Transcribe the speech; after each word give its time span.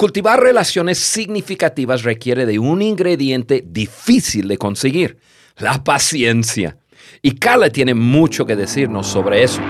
Cultivar 0.00 0.40
relaciones 0.40 1.00
significativas 1.00 2.04
requiere 2.04 2.46
de 2.46 2.60
un 2.60 2.82
ingrediente 2.82 3.64
difícil 3.66 4.46
de 4.46 4.56
conseguir, 4.56 5.18
la 5.56 5.82
paciencia. 5.82 6.78
Y 7.20 7.32
Carla 7.32 7.68
tiene 7.70 7.94
mucho 7.94 8.46
que 8.46 8.54
decirnos 8.54 9.08
sobre 9.08 9.42
eso. 9.42 9.60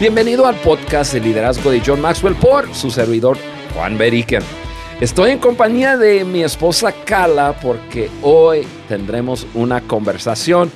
Bienvenido 0.00 0.46
al 0.46 0.54
podcast 0.62 1.12
de 1.12 1.20
liderazgo 1.20 1.70
de 1.70 1.82
John 1.84 2.00
Maxwell 2.00 2.36
por 2.36 2.74
su 2.74 2.90
servidor 2.90 3.36
Juan 3.74 3.98
Beriken. 3.98 4.67
Estoy 5.00 5.30
en 5.30 5.38
compañía 5.38 5.96
de 5.96 6.24
mi 6.24 6.42
esposa 6.42 6.92
Carla 6.92 7.54
porque 7.62 8.10
hoy 8.20 8.66
tendremos 8.88 9.46
una 9.54 9.80
conversación 9.80 10.72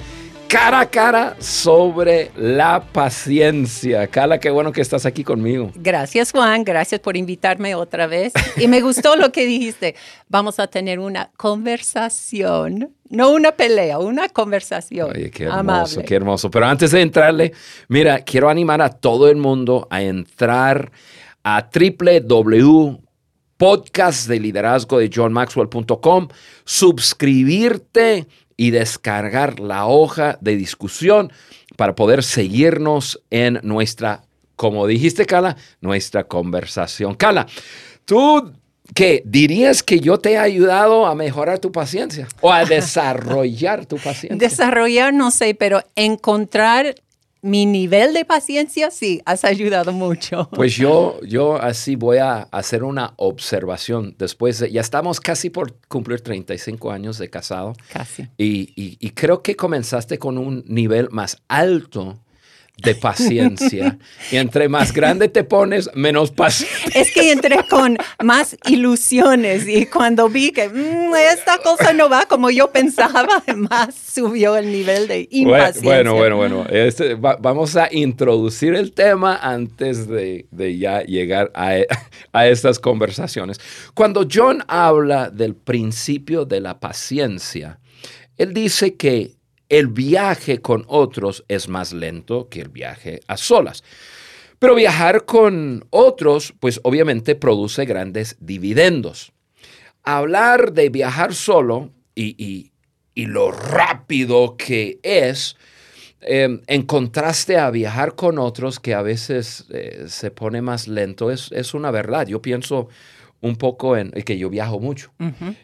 cara 0.47 0.79
a 0.79 0.87
cara 0.89 1.35
sobre 1.41 2.31
la 2.37 2.85
paciencia. 2.85 4.07
Carla, 4.07 4.39
qué 4.39 4.49
bueno 4.51 4.71
que 4.71 4.81
estás 4.81 5.07
aquí 5.07 5.25
conmigo. 5.25 5.73
Gracias 5.75 6.31
Juan, 6.31 6.63
gracias 6.63 7.01
por 7.01 7.17
invitarme 7.17 7.75
otra 7.75 8.07
vez. 8.07 8.33
Y 8.59 8.69
me 8.69 8.81
gustó 8.81 9.17
lo 9.17 9.33
que 9.33 9.45
dijiste. 9.45 9.97
Vamos 10.29 10.61
a 10.61 10.69
tener 10.69 11.01
una 11.01 11.33
conversación, 11.37 12.95
no 13.09 13.31
una 13.33 13.51
pelea, 13.51 13.99
una 13.99 14.29
conversación. 14.29 15.11
Oye, 15.11 15.33
qué 15.33 15.47
hermoso, 15.47 16.01
qué 16.05 16.15
hermoso. 16.15 16.49
Pero 16.49 16.67
antes 16.67 16.93
de 16.93 17.01
entrarle, 17.01 17.53
mira, 17.89 18.21
quiero 18.21 18.49
animar 18.49 18.83
a 18.83 18.89
todo 18.89 19.29
el 19.29 19.37
mundo 19.37 19.89
a 19.91 20.01
entrar 20.01 20.93
a 21.43 21.69
www 21.75 23.01
podcast 23.57 24.29
de 24.29 24.41
liderazgo 24.41 24.99
de 24.99 25.11
johnmaxwell.com, 25.15 26.29
suscribirte 26.65 28.27
y 28.57 28.71
descargar 28.71 29.61
la 29.61 29.87
hoja 29.87 30.39
de 30.41 30.57
discusión 30.57 31.33
para 31.77 31.95
poder 31.95 32.23
seguirnos 32.23 33.23
en 33.31 33.61
nuestra, 33.63 34.23
como 34.57 34.87
dijiste, 34.87 35.27
Cala, 35.27 35.57
nuestra 35.81 36.25
conversación. 36.25 37.15
Cala, 37.15 37.47
tú 38.05 38.53
¿Qué? 38.95 39.23
¿Dirías 39.25 39.83
que 39.83 40.01
yo 40.01 40.19
te 40.19 40.33
he 40.33 40.39
ayudado 40.39 41.07
a 41.07 41.15
mejorar 41.15 41.59
tu 41.59 41.73
paciencia 41.73 42.29
o 42.41 42.53
a 42.53 42.65
desarrollar 42.67 43.87
tu 43.87 43.97
paciencia? 43.97 44.37
Desarrollar 44.37 45.15
no 45.15 45.31
sé, 45.31 45.55
pero 45.55 45.83
encontrar 45.97 46.97
mi 47.43 47.67
nivel 47.67 48.15
de 48.15 48.25
paciencia, 48.25 48.93
sí, 48.93 49.21
has 49.27 49.45
ayudado 49.45 49.93
mucho. 49.93 50.49
Pues 50.53 50.77
yo, 50.77 51.21
yo 51.23 51.57
así 51.61 51.97
voy 51.97 52.19
a 52.19 52.43
hacer 52.53 52.85
una 52.85 53.15
observación. 53.17 54.15
Después, 54.17 54.61
de, 54.61 54.71
ya 54.71 54.81
estamos 54.81 55.21
casi 55.21 55.51
por 55.51 55.75
cumplir 55.89 56.21
35 56.21 56.93
años 56.93 57.19
de 57.19 57.29
casado. 57.29 57.75
Casi. 57.93 58.29
Y, 58.39 58.73
y, 58.77 58.97
y 59.01 59.11
creo 59.11 59.43
que 59.43 59.57
comenzaste 59.57 60.19
con 60.19 60.39
un 60.39 60.65
nivel 60.69 61.11
más 61.11 61.43
alto 61.49 62.21
de 62.83 62.95
paciencia. 62.95 63.99
Y 64.31 64.37
entre 64.37 64.69
más 64.69 64.93
grande 64.93 65.29
te 65.29 65.45
pones, 65.45 65.91
menos 65.95 66.31
paciencia. 66.31 67.01
Es 67.01 67.13
que 67.13 67.33
entré 67.33 67.65
con 67.69 67.97
más 68.23 68.57
ilusiones 68.67 69.67
y 69.69 69.87
cuando 69.87 70.29
vi 70.29 70.53
que 70.53 70.69
mm, 70.69 71.15
esta 71.33 71.59
cosa 71.59 71.93
no 71.93 72.09
va 72.09 72.27
como 72.27 72.51
yo 72.51 72.71
pensaba, 72.71 73.43
más 73.57 73.95
subió 73.95 74.57
el 74.57 74.71
nivel 74.71 75.09
de 75.09 75.29
impaciencia. 75.31 75.83
Bueno, 75.83 76.15
bueno, 76.15 76.37
bueno. 76.37 76.67
Este, 76.69 77.15
vamos 77.15 77.77
a 77.77 77.89
introducir 77.93 78.75
el 78.75 78.93
tema 78.93 79.37
antes 79.37 80.09
de, 80.09 80.47
de 80.51 80.79
ya 80.79 81.03
llegar 81.03 81.51
a, 81.55 81.77
a 82.33 82.47
estas 82.47 82.79
conversaciones. 82.79 83.61
Cuando 83.95 84.27
John 84.31 84.65
habla 84.67 85.31
del 85.31 85.55
principio 85.55 86.45
de 86.45 86.61
la 86.61 86.81
paciencia, 86.81 87.79
él 88.37 88.55
dice 88.55 88.97
que 88.97 89.37
el 89.73 89.89
viaje 89.89 90.61
con 90.61 90.85
otros 90.87 91.47
es 91.49 91.67
más 91.67 91.95
lento 91.95 92.51
que 92.51 92.61
el 92.61 92.69
viaje 92.69 93.21
a 93.27 93.39
solas. 93.39 93.83
Pero 94.59 94.75
viajar 94.75 95.25
con 95.25 95.87
otros, 95.89 96.53
pues 96.61 96.79
obviamente 96.85 97.35
produce 97.35 97.87
grandes 97.87 98.37
dividendos. 98.39 99.33
Hablar 100.03 100.75
de 100.75 100.91
viajar 100.91 101.33
solo 101.35 101.91
y, 102.15 102.71
lo 103.15 103.51
rápido 103.51 104.59
que 104.59 105.01
es, 105.03 105.57
em, 106.21 106.61
en 106.67 106.83
contraste 106.83 107.57
a 107.57 107.71
viajar 107.71 108.15
con 108.15 108.39
otros 108.39 108.79
que 108.79 108.93
a 108.93 109.01
veces 109.01 109.65
eh, 109.71 110.05
se 110.07 110.31
pone 110.31 110.61
más 110.61 110.87
lento, 110.87 111.31
es, 111.31 111.73
una 111.73 111.91
verdad. 111.91 112.27
Yo 112.27 112.43
pienso 112.43 112.89
un 113.41 113.57
poco 113.57 113.97
en 113.97 114.11
que 114.11 114.37
yo 114.37 114.51
viajo 114.51 114.79
mucho 114.81 115.13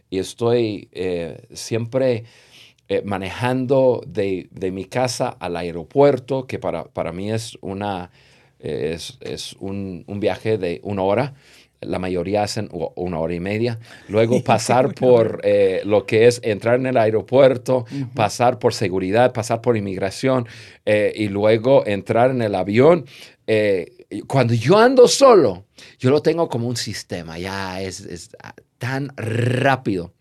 y 0.09 0.19
estoy 0.19 0.89
eh, 0.93 1.47
siempre 1.53 2.25
eh, 2.91 3.03
manejando 3.04 4.03
de, 4.06 4.49
mi 4.72 4.87
casa 4.87 5.28
al 5.28 5.59
aeropuerto, 5.59 6.47
que 6.47 6.59
para, 6.59 6.84
para 6.84 7.12
mí 7.12 7.31
es, 7.31 7.59
una, 7.60 8.10
es, 8.59 9.19
un, 9.60 10.04
viaje 10.06 10.56
de 10.56 10.81
una 10.82 11.03
hora. 11.03 11.34
La 11.82 11.99
mayoría 11.99 12.44
hacen 12.44 12.71
una 12.72 13.19
hora 13.19 13.34
y 13.34 13.41
media. 13.41 13.78
Luego 14.09 14.43
pasar 14.44 14.94
por 14.94 15.43
eh, 15.44 15.82
lo 15.84 16.06
que 16.06 16.28
es 16.28 16.41
entrar 16.43 16.76
en 16.76 16.87
el 16.87 16.97
aeropuerto, 16.97 17.84
pasar 18.15 18.59
por 18.59 18.72
seguridad, 18.72 19.34
pasar 19.34 19.60
por 19.60 19.76
inmigración 19.76 20.47
eh, 20.87 21.12
y 21.15 21.28
luego 21.28 21.87
entrar 21.87 22.31
en 22.31 22.41
el 22.41 22.55
avión. 22.55 23.05
cuando 24.26 24.55
yo 24.55 24.78
ando 24.78 25.09
solo, 25.09 25.66
yo 25.99 26.09
lo 26.09 26.22
tengo 26.22 26.49
como 26.49 26.69
un 26.69 26.76
sistema, 26.76 27.38
ya 27.38 27.82
es, 27.82 28.00
es 28.00 28.31
tan 28.78 29.12
rápido 29.16 30.15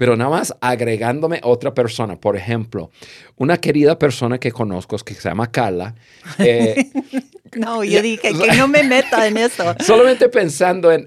pero 0.00 0.16
nada 0.16 0.30
más 0.30 0.54
agregándome 0.62 1.42
otra 1.42 1.74
persona. 1.74 2.18
Por 2.18 2.34
ejemplo, 2.34 2.90
una 3.36 3.58
querida 3.58 3.98
persona 3.98 4.38
que 4.38 4.50
conozco 4.50 4.96
que 4.96 5.12
se 5.12 5.28
llama 5.28 5.52
Carla. 5.52 5.94
Eh, 6.38 6.90
no, 7.56 7.84
yo 7.84 8.00
dije 8.00 8.32
que 8.32 8.56
no 8.56 8.66
me 8.66 8.82
meta 8.82 9.26
en 9.26 9.36
eso. 9.46 9.74
Solamente 9.80 10.30
pensando 10.30 10.90
en, 10.90 11.06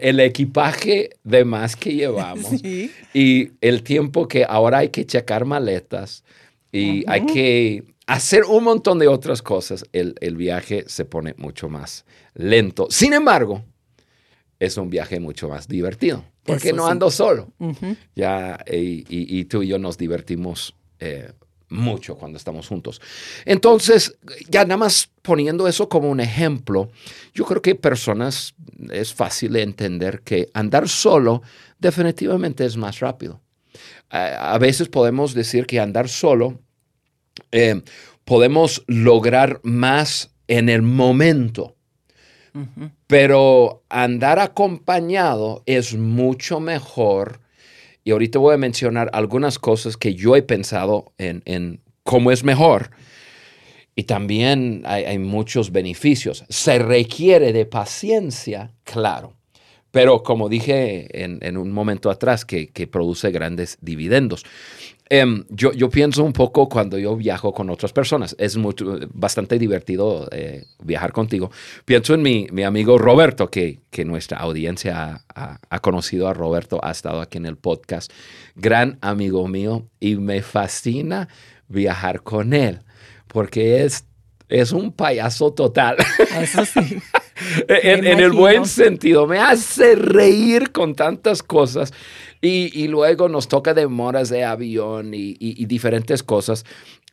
el 0.00 0.20
equipaje 0.20 1.10
de 1.24 1.44
más 1.44 1.74
que 1.74 1.92
llevamos 1.92 2.52
y 3.14 3.50
el 3.60 3.82
tiempo 3.82 4.28
que 4.28 4.44
ahora 4.48 4.78
hay 4.78 4.90
que 4.90 5.04
checar 5.04 5.44
maletas 5.44 6.22
y 6.70 7.02
hay 7.08 7.26
que 7.26 7.82
hacer 8.06 8.44
un 8.44 8.62
montón 8.62 9.00
de 9.00 9.08
otras 9.08 9.42
cosas, 9.42 9.84
el, 9.92 10.14
el 10.20 10.36
viaje 10.36 10.84
se 10.86 11.04
pone 11.04 11.34
mucho 11.36 11.68
más 11.68 12.04
lento. 12.34 12.86
Sin 12.90 13.12
embargo, 13.12 13.64
es 14.60 14.76
un 14.76 14.90
viaje 14.90 15.18
mucho 15.18 15.48
más 15.48 15.66
divertido 15.66 16.24
porque 16.44 16.72
no 16.72 16.86
ando 16.86 17.10
solo. 17.10 17.48
Ya, 18.14 18.64
y, 18.70 19.44
tú 19.46 19.62
y 19.62 19.68
yo 19.68 19.78
nos 19.78 19.98
divertimos 19.98 20.74
eh, 21.00 21.32
mucho 21.68 22.16
cuando 22.16 22.36
estamos 22.36 22.68
juntos. 22.68 23.00
Entonces, 23.44 24.16
ya 24.48 24.64
nada 24.64 24.76
más 24.76 25.10
poniendo 25.22 25.66
eso 25.66 25.88
como 25.88 26.08
un 26.08 26.20
ejemplo, 26.20 26.90
yo 27.34 27.44
creo 27.44 27.62
que 27.62 27.74
personas 27.74 28.54
es 28.90 29.12
fácil 29.12 29.54
de 29.54 29.62
entender 29.62 30.22
que 30.22 30.50
andar 30.54 30.88
solo 30.88 31.42
definitivamente 31.78 32.64
es 32.64 32.76
más 32.76 33.00
rápido. 33.00 33.40
a 34.10 34.58
veces 34.58 34.88
podemos 34.88 35.34
decir 35.34 35.66
que 35.66 35.80
andar 35.80 36.08
solo 36.08 36.58
eh, 37.52 37.82
podemos 38.24 38.84
lograr 38.86 39.60
más 39.62 40.30
en 40.48 40.68
el 40.68 40.82
momento. 40.82 41.76
Pero 43.06 43.82
andar 43.88 44.38
acompañado 44.38 45.62
es 45.66 45.94
mucho 45.96 46.60
mejor. 46.60 47.40
Y 48.04 48.12
ahorita 48.12 48.38
voy 48.38 48.54
a 48.54 48.58
mencionar 48.58 49.10
algunas 49.12 49.58
cosas 49.58 49.96
que 49.96 50.14
yo 50.14 50.36
he 50.36 50.42
pensado 50.42 51.12
en, 51.18 51.80
cómo 52.02 52.30
es 52.30 52.44
mejor. 52.44 52.90
Y 53.94 54.04
también 54.04 54.82
hay, 54.86 55.18
muchos 55.18 55.72
beneficios. 55.72 56.44
Se 56.48 56.78
requiere 56.78 57.52
de 57.52 57.66
paciencia, 57.66 58.72
claro. 58.84 59.34
Pero 59.90 60.22
como 60.22 60.48
dije 60.48 61.08
en, 61.24 61.56
un 61.56 61.72
momento 61.72 62.10
atrás, 62.10 62.44
que, 62.44 62.68
que 62.70 62.86
produce 62.86 63.30
grandes 63.30 63.76
dividendos. 63.80 64.44
Em, 65.12 65.44
yo, 65.48 65.72
yo, 65.72 65.90
pienso 65.90 66.22
un 66.22 66.32
poco 66.32 66.68
cuando 66.68 66.96
yo 66.96 67.16
viajo 67.16 67.52
con 67.52 67.68
otras 67.68 67.92
personas. 67.92 68.36
Es 68.38 68.56
bastante 69.12 69.58
divertido 69.58 70.28
eh, 70.30 70.66
viajar 70.84 71.12
contigo. 71.12 71.50
Pienso 71.84 72.14
en 72.14 72.22
mi, 72.22 72.46
mi 72.52 72.62
amigo 72.62 72.96
Roberto, 72.96 73.50
que, 73.50 73.80
que 73.90 74.04
nuestra 74.04 74.38
audiencia 74.38 75.24
ha, 75.34 75.58
ha, 75.68 75.78
conocido 75.80 76.28
a 76.28 76.32
Roberto, 76.32 76.78
ha 76.84 76.92
estado 76.92 77.20
aquí 77.20 77.38
en 77.38 77.46
el 77.46 77.56
podcast. 77.56 78.12
Gran 78.54 78.98
amigo 79.00 79.48
mío 79.48 79.88
y 79.98 80.14
me 80.14 80.42
fascina 80.42 81.28
viajar 81.66 82.22
con 82.22 82.52
él 82.52 82.80
porque 83.26 83.84
es, 83.84 84.04
es 84.48 84.72
un 84.72 84.92
payaso 84.92 85.52
total. 85.52 85.96
Eso 86.40 86.64
sí. 86.64 86.98
en, 87.68 88.06
en, 88.06 88.20
el 88.20 88.32
buen 88.32 88.66
sentido. 88.66 89.26
Me 89.26 89.38
hace 89.38 89.94
reír 89.94 90.72
con 90.72 90.94
tantas 90.94 91.42
cosas 91.42 91.92
Y, 92.42 92.70
y 92.84 92.88
luego 92.88 93.28
nos 93.28 93.48
toca 93.48 93.74
demoras 93.74 94.30
de 94.30 94.44
avión 94.44 95.12
y, 95.14 95.30
y- 95.38 95.62
y 95.62 95.66
diferentes 95.66 96.22
cosas. 96.22 96.64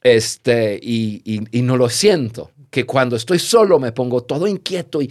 Este, 0.03 0.79
y, 0.81 1.21
no 1.61 1.75
lo 1.77 1.89
siento. 1.89 2.51
Que 2.69 2.85
cuando 2.85 3.15
estoy 3.15 3.39
solo 3.39 3.79
me 3.79 3.91
pongo 3.93 4.21
todo 4.23 4.45
inquieto 4.45 5.01
y, 5.01 5.09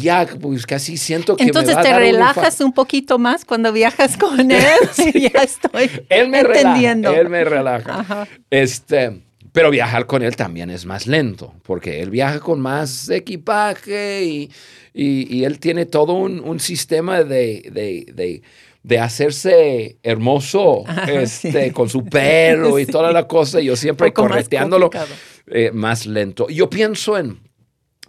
ya 0.00 0.26
pues 0.40 0.66
casi 0.66 0.96
siento 0.96 1.36
que 1.36 1.44
Entonces 1.44 1.68
me 1.70 1.74
va 1.74 1.80
a 1.80 1.84
te 1.84 1.90
dar 1.90 2.00
un 2.02 2.06
relajas 2.08 2.60
un 2.60 2.72
poquito 2.72 3.18
más 3.18 3.44
cuando 3.44 3.72
viajas 3.72 4.16
con 4.16 4.50
él. 4.50 4.64
ya 5.14 5.42
estoy 5.42 5.90
él 6.08 6.28
me 6.30 6.40
entendiendo. 6.40 7.10
relaja, 7.10 7.20
él 7.20 7.28
me 7.28 7.44
relaja. 7.44 8.00
Ajá. 8.00 8.28
Este, 8.50 9.20
pero 9.52 9.70
viajar 9.70 10.06
con 10.06 10.22
él 10.22 10.34
también 10.34 10.70
es 10.70 10.84
más 10.86 11.06
lento, 11.06 11.54
porque 11.62 12.00
él 12.02 12.10
viaja 12.10 12.40
con 12.40 12.60
más 12.60 13.08
equipaje 13.10 14.24
y, 14.24 14.50
y- 14.94 15.36
y 15.36 15.44
él 15.44 15.58
tiene 15.58 15.84
todo 15.86 16.14
un, 16.14 16.40
un 16.40 16.58
sistema 16.58 17.22
de, 17.22 17.68
de- 17.72 18.06
de- 18.14 18.42
de 18.86 19.00
hacerse 19.00 19.98
hermoso 20.04 20.84
este, 21.08 21.64
sí. 21.66 21.70
con 21.72 21.88
su 21.88 22.04
pelo 22.04 22.78
y 22.78 22.84
Sí. 22.86 22.92
toda 22.92 23.10
la 23.10 23.26
cosa. 23.26 23.60
y 23.60 23.64
Yo 23.64 23.74
siempre 23.74 24.06
más 24.06 24.14
correteándolo 24.14 24.90
complicado. 24.90 25.12
eh, 25.48 25.72
más 25.72 26.06
lento. 26.06 26.46
Yo 26.48 26.70
pienso 26.70 27.18
en, 27.18 27.40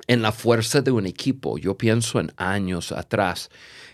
en 0.06 0.22
la 0.22 0.32
fuerza 0.32 0.82
de 0.82 0.92
un 0.92 1.08
equipo. 1.08 1.58
Yo 1.58 1.76
pienso 1.76 2.20
en 2.20 2.32
años 2.38 2.92
atrás 2.92 3.50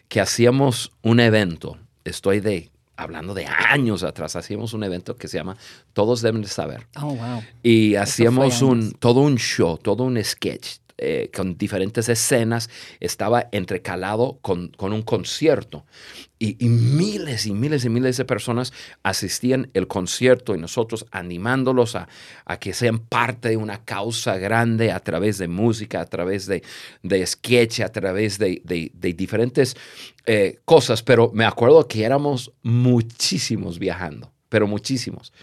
que 0.09 0.19
hacíamos 0.19 0.91
un 1.03 1.21
evento. 1.21 1.77
Estoy 2.03 2.41
de, 2.41 2.69
hablando 2.97 3.33
de 3.33 3.45
años 3.45 4.03
atrás. 4.03 4.35
Hacíamos 4.35 4.73
un 4.73 4.83
evento 4.83 5.15
que 5.15 5.29
se 5.29 5.37
llama 5.37 5.55
Todos 5.93 6.21
deben 6.21 6.41
de 6.41 6.49
saber. 6.49 6.85
Oh, 7.01 7.15
wow. 7.15 7.41
Y 7.63 7.95
hacíamos 7.95 8.61
un, 8.61 8.91
todo 8.91 9.21
un 9.21 9.37
show, 9.37 9.77
todo 9.77 10.03
un 10.03 10.21
sketch 10.21 10.79
eh, 11.03 11.29
con 11.35 11.57
diferentes 11.57 12.09
escenas. 12.09 12.69
Estaba 12.99 13.47
entrecalado 13.51 14.39
con, 14.41 14.69
con 14.69 14.93
un 14.93 15.01
concierto. 15.03 15.85
Y, 16.39 16.57
miles 16.67 17.45
y 17.45 17.53
miles 17.53 17.85
y 17.85 17.89
miles 17.89 18.17
de 18.17 18.25
personas 18.25 18.73
asistían 19.01 19.69
el 19.73 19.87
concierto 19.87 20.53
y 20.55 20.57
nosotros 20.59 21.05
animándolos 21.11 21.95
a, 21.95 22.09
a 22.43 22.59
que 22.59 22.73
sean 22.73 22.99
parte 22.99 23.47
de 23.49 23.55
una 23.57 23.85
causa 23.85 24.37
grande 24.37 24.91
a 24.91 24.99
través 24.99 25.37
de 25.37 25.47
música, 25.47 26.01
a 26.01 26.05
través 26.05 26.45
de, 26.47 26.61
de 27.01 27.25
sketch, 27.25 27.79
a 27.79 27.89
través 27.93 28.39
de, 28.39 28.61
de- 28.65 28.91
de 28.93 29.13
diferentes 29.13 29.77
eh, 30.25 30.59
cosas. 30.65 31.01
Pero 31.01 31.31
me 31.33 31.45
acuerdo 31.45 31.87
que 31.87 32.03
éramos 32.03 32.51
muchísimos 32.61 33.79
viajando, 33.79 34.32
pero 34.53 34.67
muchísimos. 34.67 35.33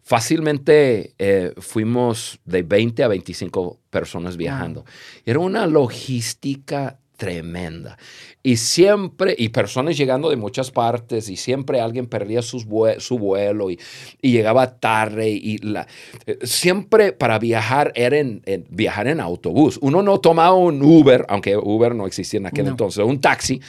Fácilmente 0.00 1.12
eh, 1.18 1.52
fuimos 1.58 2.38
de 2.44 2.62
20 2.62 3.02
a 3.02 3.08
25 3.08 3.80
personas 3.90 4.36
viajando. 4.36 4.84
Era 5.26 5.40
una 5.40 5.66
logística 5.66 6.98
tremenda. 7.16 7.98
Y 8.42 8.56
siempre, 8.56 9.34
y 9.36 9.48
personas 9.50 9.96
llegando 9.96 10.30
de 10.30 10.36
muchas 10.36 10.70
partes, 10.70 11.28
y 11.28 11.36
siempre 11.36 11.80
alguien 11.80 12.06
perdía 12.06 12.42
sus 12.42 12.66
vue- 12.66 12.98
su 13.00 13.18
vuelo 13.18 13.70
y, 13.70 13.78
y 14.22 14.32
llegaba 14.32 14.78
tarde. 14.78 15.28
Y 15.30 15.58
la, 15.58 15.86
eh, 16.26 16.38
siempre 16.44 17.12
para 17.12 17.38
viajar 17.38 17.92
era 17.94 18.18
en, 18.18 18.42
en- 18.46 18.66
viajar 18.70 19.08
en 19.08 19.20
autobús. 19.20 19.78
Uno 19.82 20.00
no 20.02 20.20
tomaba 20.20 20.54
un 20.54 20.80
Uber, 20.82 21.26
aunque 21.28 21.56
Uber 21.56 21.94
no 21.94 22.06
existía 22.06 22.38
en 22.38 22.46
aquel 22.46 22.64
No. 22.66 22.70
entonces, 22.70 23.04
un 23.04 23.20
taxi, 23.20 23.60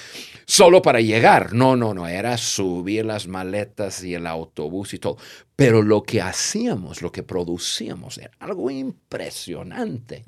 solo 0.45 0.81
para 0.81 1.01
llegar. 1.01 1.53
No, 1.53 1.75
no, 1.75 1.93
no, 1.93 2.07
era 2.07 2.37
subir 2.37 3.05
las 3.05 3.27
maletas 3.27 4.03
y 4.03 4.13
el 4.13 4.27
autobús 4.27 4.93
y 4.93 4.99
todo. 4.99 5.17
Pero 5.55 5.81
lo 5.81 6.03
que 6.03 6.21
hacíamos, 6.21 7.01
lo 7.01 7.11
que 7.11 7.23
producíamos, 7.23 8.17
era 8.17 8.31
algo 8.39 8.69
impresionante 8.69 10.23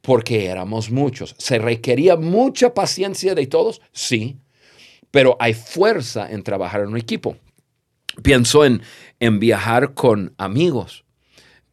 porque 0.00 0.46
éramos 0.46 0.90
muchos. 0.90 1.34
¿Se 1.38 1.58
requería 1.58 2.16
mucha 2.16 2.74
paciencia 2.74 3.34
de 3.34 3.46
todos? 3.46 3.80
Sí, 3.92 4.36
pero 5.10 5.36
hay 5.40 5.54
fuerza 5.54 6.30
en 6.30 6.42
trabajar 6.42 6.82
en 6.82 6.88
un 6.88 6.96
equipo. 6.96 7.36
Pienso 8.22 8.64
en, 8.64 8.82
en 9.18 9.38
viajar 9.40 9.94
con 9.94 10.34
amigos 10.36 11.04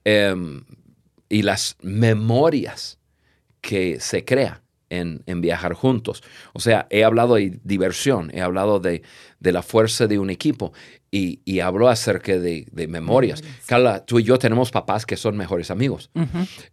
em, 0.04 0.64
y 1.30 1.42
las 1.42 1.76
memorias 1.82 3.00
que 3.62 4.00
se 4.00 4.24
crea 4.24 4.62
en, 4.90 5.22
en 5.26 5.42
viajar 5.42 5.74
juntos. 5.74 6.24
O 6.54 6.60
sea, 6.60 6.88
he 6.90 7.04
hablado 7.04 7.36
de 7.36 7.60
diversión, 7.64 8.32
he 8.34 8.42
hablado 8.42 8.80
de, 8.80 9.02
de 9.40 9.52
la 9.52 9.62
fuerza 9.62 10.08
de 10.08 10.20
un 10.20 10.30
equipo 10.30 10.74
y, 11.12 11.40
y 11.46 11.62
hablo 11.62 11.88
acerca 11.90 12.38
de, 12.38 12.68
de 12.72 12.88
memorias. 12.88 13.44
Carla, 13.66 14.06
tú 14.06 14.20
y 14.20 14.24
yo 14.24 14.38
tenemos 14.40 14.72
papás 14.72 15.06
que 15.06 15.16
son 15.18 15.38
mejores 15.38 15.72
amigos 15.72 16.10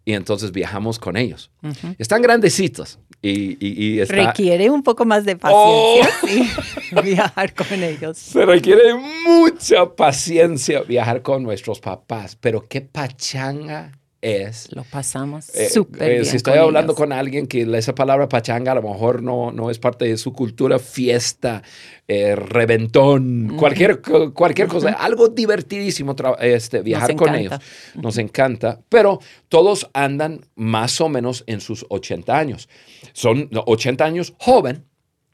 y 0.03 0.13
entonces 0.13 0.51
viajamos 0.51 0.99
con 0.99 1.15
ellos. 1.17 1.51
Están 1.97 2.21
grandecitos 2.21 2.99
y, 3.21 3.57
y- 3.65 3.85
y 3.95 3.99
está- 4.01 4.27
Requiere 4.27 4.69
un 4.69 4.83
poco 4.83 5.05
más 5.05 5.23
de 5.25 5.37
Oh. 5.43 5.99
paciencia 6.01 6.51
sí, 6.89 7.01
viajar 7.03 7.53
con 7.53 7.81
ellos. 7.83 8.17
Se 8.17 8.45
requiere 8.45 8.93
mucha 9.25 9.95
paciencia 9.95 10.81
viajar 10.81 11.21
con 11.21 11.43
nuestros 11.43 11.79
papás, 11.79 12.35
pero 12.39 12.67
qué 12.67 12.81
pachanga 12.81 13.91
es. 14.25 14.67
Lo 14.71 14.83
pasamos 14.83 15.53
Eh, 15.55 15.69
súper 15.69 16.03
eh, 16.03 16.13
bien. 16.15 16.25
si 16.25 16.37
estoy 16.37 16.53
con 16.53 16.61
hablando 16.63 16.91
ellos. 16.93 16.97
con 16.99 17.13
alguien 17.13 17.47
que 17.47 17.61
esa 17.77 17.93
palabra 17.95 18.27
pachanga 18.27 18.71
a 18.71 18.75
lo 18.75 18.81
mejor 18.81 19.21
no, 19.21 19.51
no 19.51 19.69
es 19.69 19.77
parte 19.79 20.05
de 20.05 20.17
su 20.17 20.33
cultura, 20.33 20.79
fiesta, 20.79 21.61
eh, 22.07 22.35
reventón, 22.35 23.55
cualquier, 23.57 24.01
cualquier 24.33 24.67
cosa, 24.67 24.89
algo 24.93 25.27
divertidísimo 25.27 26.15
este, 26.39 26.81
viajar 26.81 27.15
con 27.15 27.35
ellos. 27.35 27.53
Nos 27.95 28.17
encanta, 28.17 28.79
pero 28.89 29.19
todos 29.49 29.89
andan 29.93 30.41
más 30.55 30.99
o 31.01 31.09
menos 31.09 31.43
en 31.47 31.61
sus 31.61 31.85
80 31.89 32.37
años. 32.37 32.67
Son 33.13 33.49
80 33.53 34.03
años 34.05 34.33
joven, 34.39 34.85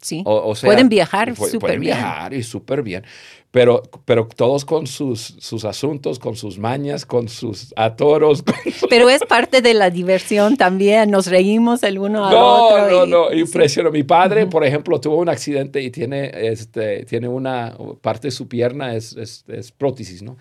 Sí. 0.04 0.24
o, 0.26 0.50
o 0.50 0.56
sea, 0.56 0.68
pueden 0.68 0.90
viajar 0.90 1.32
pueden 1.60 1.80
viajar 1.80 2.34
y 2.34 2.42
súper 2.42 2.82
bien, 2.82 3.04
pero, 3.51 3.83
pero 4.06 4.27
todos 4.33 4.63
con 4.63 4.88
sus, 4.88 5.36
sus 5.39 5.65
asuntos, 5.65 6.19
con 6.19 6.38
sus 6.38 6.57
mañas, 6.57 7.06
con 7.06 7.27
sus 7.27 7.74
atoros. 7.75 8.44
con 8.44 8.56
Pero 8.89 9.09
es 9.09 9.19
parte 9.27 9.62
de 9.62 9.74
la 9.74 9.89
diversión 9.89 10.56
también. 10.56 11.12
Nos 11.12 11.27
reímos 11.27 11.83
el 11.83 12.00
uno 12.00 12.25
al 12.25 12.33
No, 12.33 12.68
otro. 12.68 12.89
no, 12.89 13.06
y- 13.06 13.09
no, 13.09 13.33
impresionó. 13.42 13.92
Mi 13.92 14.03
padre, 14.03 14.45
por 14.48 14.63
ejemplo, 14.65 15.01
tuvo 15.01 15.18
un 15.18 15.27
accidente 15.27 15.81
y 15.81 15.92
tiene, 15.92 16.31
este, 16.33 17.03
tiene 17.03 17.27
una 17.27 17.75
parte 18.01 18.30
de 18.30 18.31
su 18.31 18.48
pierna, 18.48 18.95
es, 18.95 19.18
es, 19.18 19.44
es 19.50 19.74
prótesis, 19.74 20.24
¿no? 20.24 20.38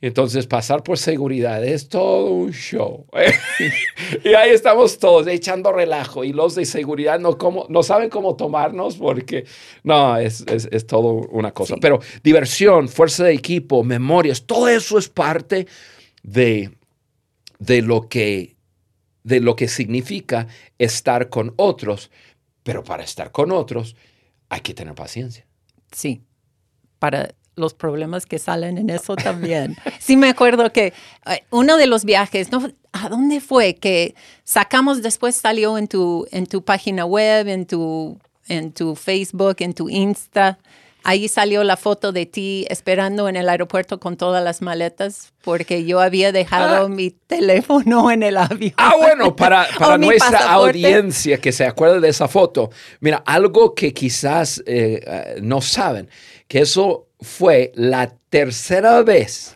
Entonces, 0.00 0.46
pasar 0.46 0.82
por 0.82 0.96
seguridad 0.96 1.62
es 1.62 1.90
todo 1.90 2.30
un 2.30 2.52
show. 2.52 3.04
y 4.24 4.28
ahí 4.34 4.50
estamos 4.50 4.98
todos 4.98 5.26
echando 5.26 5.72
relajo 5.72 6.24
y 6.24 6.32
los 6.32 6.54
de 6.54 6.64
seguridad 6.64 7.20
no, 7.20 7.36
cómo, 7.36 7.66
no 7.68 7.82
saben 7.82 8.08
cómo 8.08 8.34
tomarnos 8.34 8.96
porque, 8.96 9.44
no, 9.82 10.16
es, 10.16 10.42
es, 10.48 10.68
es 10.72 10.86
todo 10.86 11.08
una 11.30 11.52
cosa. 11.52 11.74
Sí. 11.74 11.80
Pero 11.82 12.00
diversión, 12.22 12.45
fuerza 12.88 13.24
de 13.24 13.34
equipo, 13.34 13.84
memorias, 13.84 14.44
todo 14.44 14.68
eso 14.68 14.98
es 14.98 15.08
parte 15.08 15.66
de, 16.22 16.70
de 17.58 17.82
lo 17.82 18.08
que 18.08 18.56
de 19.22 19.40
lo 19.40 19.56
que 19.56 19.66
significa 19.66 20.46
estar 20.78 21.28
con 21.30 21.52
otros, 21.56 22.12
pero 22.62 22.84
para 22.84 23.02
estar 23.02 23.32
con 23.32 23.50
otros 23.50 23.96
hay 24.48 24.60
que 24.60 24.72
tener 24.72 24.94
paciencia. 24.94 25.44
Sí, 25.90 26.22
para 27.00 27.34
los 27.56 27.74
problemas 27.74 28.24
que 28.24 28.38
salen 28.38 28.78
en 28.78 28.88
eso 28.88 29.16
también. 29.16 29.76
sí, 29.98 30.16
me 30.16 30.28
acuerdo 30.28 30.72
que 30.72 30.92
eh, 31.26 31.42
uno 31.50 31.76
de 31.76 31.88
los 31.88 32.04
viajes, 32.04 32.52
¿no? 32.52 32.70
¿a 32.92 33.08
dónde 33.08 33.40
fue? 33.40 33.74
Que 33.74 34.14
sacamos, 34.44 35.02
después 35.02 35.36
salió 35.36 35.76
en 35.78 35.88
tu, 35.88 36.26
en 36.30 36.46
tu 36.46 36.62
página 36.62 37.04
web, 37.04 37.48
en 37.48 37.66
tu, 37.66 38.18
en 38.46 38.72
tu 38.72 38.94
Facebook, 38.94 39.56
en 39.60 39.74
tu 39.74 39.88
Insta. 39.88 40.58
Ahí 41.08 41.28
salió 41.28 41.62
la 41.62 41.76
foto 41.76 42.10
de 42.10 42.26
ti 42.26 42.66
esperando 42.68 43.28
en 43.28 43.36
el 43.36 43.48
aeropuerto 43.48 44.00
con 44.00 44.16
todas 44.16 44.42
las 44.42 44.60
maletas 44.60 45.32
porque 45.42 45.84
yo 45.84 46.00
había 46.00 46.32
dejado 46.32 46.86
Ah. 46.86 46.88
mi 46.88 47.10
teléfono 47.10 48.10
en 48.10 48.24
el 48.24 48.36
avión. 48.36 48.72
Ah, 48.76 48.94
bueno, 48.98 49.36
para, 49.36 49.68
para 49.78 49.98
nuestra 49.98 50.52
audiencia 50.52 51.38
que 51.38 51.52
se 51.52 51.64
acuerde 51.64 52.00
de 52.00 52.08
esa 52.08 52.26
foto, 52.26 52.70
mira, 52.98 53.22
algo 53.24 53.72
que 53.74 53.94
quizás 53.94 54.60
eh, 54.66 55.00
eh, 55.06 55.38
no 55.40 55.60
saben, 55.60 56.10
que 56.48 56.58
eso 56.58 57.06
fue 57.20 57.70
la 57.76 58.12
tercera 58.28 59.02
vez, 59.02 59.55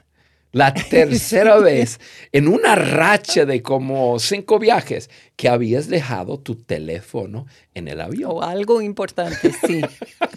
la 0.52 0.74
tercera 0.90 1.58
vez 1.58 2.00
en 2.32 2.48
una 2.48 2.74
racha 2.74 3.44
de 3.44 3.62
como 3.62 4.18
cinco 4.18 4.58
viajes 4.58 5.10
que 5.36 5.48
habías 5.48 5.88
dejado 5.88 6.38
tu 6.38 6.56
teléfono 6.56 7.46
en 7.74 7.88
el 7.88 8.00
avión. 8.00 8.30
O 8.32 8.42
algo 8.42 8.80
importante, 8.80 9.52
sí. 9.66 9.80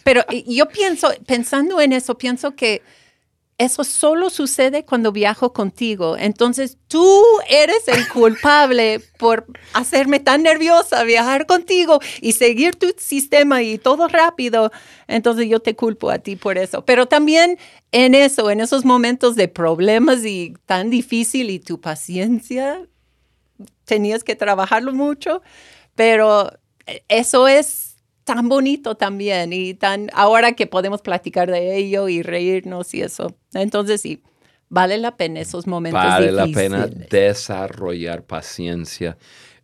Pero 0.04 0.24
yo 0.48 0.68
pienso, 0.68 1.10
pensando 1.26 1.82
en 1.82 1.94
eso, 1.94 2.18
pienso 2.18 2.56
que 2.56 2.82
eso 3.58 3.84
solo 3.84 4.30
sucede 4.30 4.84
cuando 4.84 5.12
viajo 5.12 5.54
contigo. 5.54 6.18
Entonces 6.18 6.78
tú 6.88 7.22
eres 7.50 7.88
el 7.88 8.08
culpable 8.08 9.02
por 9.20 9.46
hacerme 9.74 10.20
tan 10.20 10.44
nerviosa, 10.44 11.04
viajar 11.04 11.46
contigo 11.46 12.00
y 12.22 12.34
seguir 12.34 12.76
tu 12.76 12.94
sistema 12.98 13.62
y 13.62 13.78
todo 13.78 14.08
rápido. 14.08 14.72
Entonces 15.08 15.48
yo 15.48 15.60
te 15.60 15.76
culpo 15.76 16.10
a 16.10 16.20
ti 16.20 16.36
por 16.36 16.58
eso. 16.58 16.84
Pero 16.84 17.08
también 17.08 17.58
en 17.92 18.16
eso, 18.16 18.50
en 18.50 18.60
esos 18.60 18.86
momentos 18.86 19.36
de 19.36 19.48
problemas 19.48 20.26
y 20.26 20.56
tan 20.66 20.90
difícil 20.90 21.50
y 21.50 21.60
tu 21.60 21.80
paciencia, 21.80 22.88
tenías 23.86 24.24
que 24.24 24.36
trabajarlo 24.36 24.94
mucho. 24.94 25.42
Pero 25.96 26.52
eso 27.08 27.48
es 27.48 27.93
tan 28.24 28.50
bonito 28.50 28.96
también 28.96 29.54
y 29.54 29.74
tan 29.74 30.10
ahora 30.14 30.54
que 30.54 30.68
podemos 30.68 31.02
platicar 31.02 31.52
de 31.52 31.78
ello 31.78 32.08
y 32.10 32.22
reírnos 32.22 32.94
y 32.94 33.02
eso. 33.02 33.36
Entonces 33.54 34.02
sí, 34.02 34.22
vale 34.70 34.98
la 34.98 35.18
pena 35.18 35.42
esos 35.42 35.68
momentos 35.68 36.04
Vale 36.04 36.32
la 36.32 36.48
pena 36.48 36.88
desarrollar 36.88 38.24
paciencia 38.24 39.18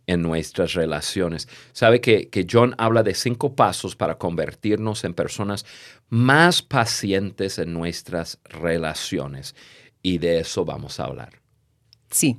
en 0.06 0.22
nuestras 0.22 0.74
relaciones. 0.74 1.48
Sabe 1.72 2.00
que, 2.00 2.28
que 2.28 2.46
John 2.50 2.74
habla 2.78 3.02
de 3.02 3.14
cinco 3.14 3.54
pasos 3.54 3.94
para 3.94 4.18
convertirnos 4.18 5.04
en 5.04 5.14
personas 5.14 5.64
más 6.08 6.62
pacientes 6.62 7.58
en 7.58 7.72
nuestras 7.72 8.40
relaciones. 8.44 9.54
Y 10.02 10.18
de 10.18 10.40
eso 10.40 10.64
vamos 10.64 10.98
a 10.98 11.04
hablar. 11.04 11.40
Sí. 12.10 12.38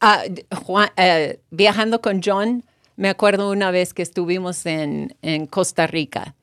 Ah, 0.00 0.24
Juan- 0.64 0.90
eh, 0.96 1.40
viajando 1.50 2.00
con 2.00 2.20
John, 2.24 2.64
me 2.96 3.08
acuerdo 3.08 3.50
una 3.50 3.70
vez 3.70 3.94
que 3.94 4.02
estuvimos 4.02 4.66
en, 4.66 5.16
en 5.22 5.46
Costa 5.46 5.86
Rica. 5.86 6.34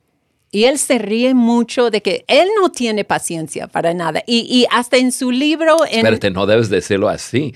Y 0.51 0.63
él 0.63 0.79
se 0.79 0.97
ríe 0.97 1.35
mucho 1.35 1.91
de 1.91 2.01
que 2.01 2.25
él 2.27 2.47
no 2.59 2.71
tiene 2.71 3.03
paciencia 3.03 3.67
para 3.67 3.93
nada. 3.93 4.23
Y, 4.25 4.39
y 4.49 4.65
hasta 4.71 4.97
en 4.97 5.11
su 5.11 5.29
libro... 5.31 5.85
En, 5.85 5.99
Espérate, 5.99 6.31
no 6.31 6.47
debes 6.47 6.69
decirlo 6.69 7.07
así. 7.07 7.53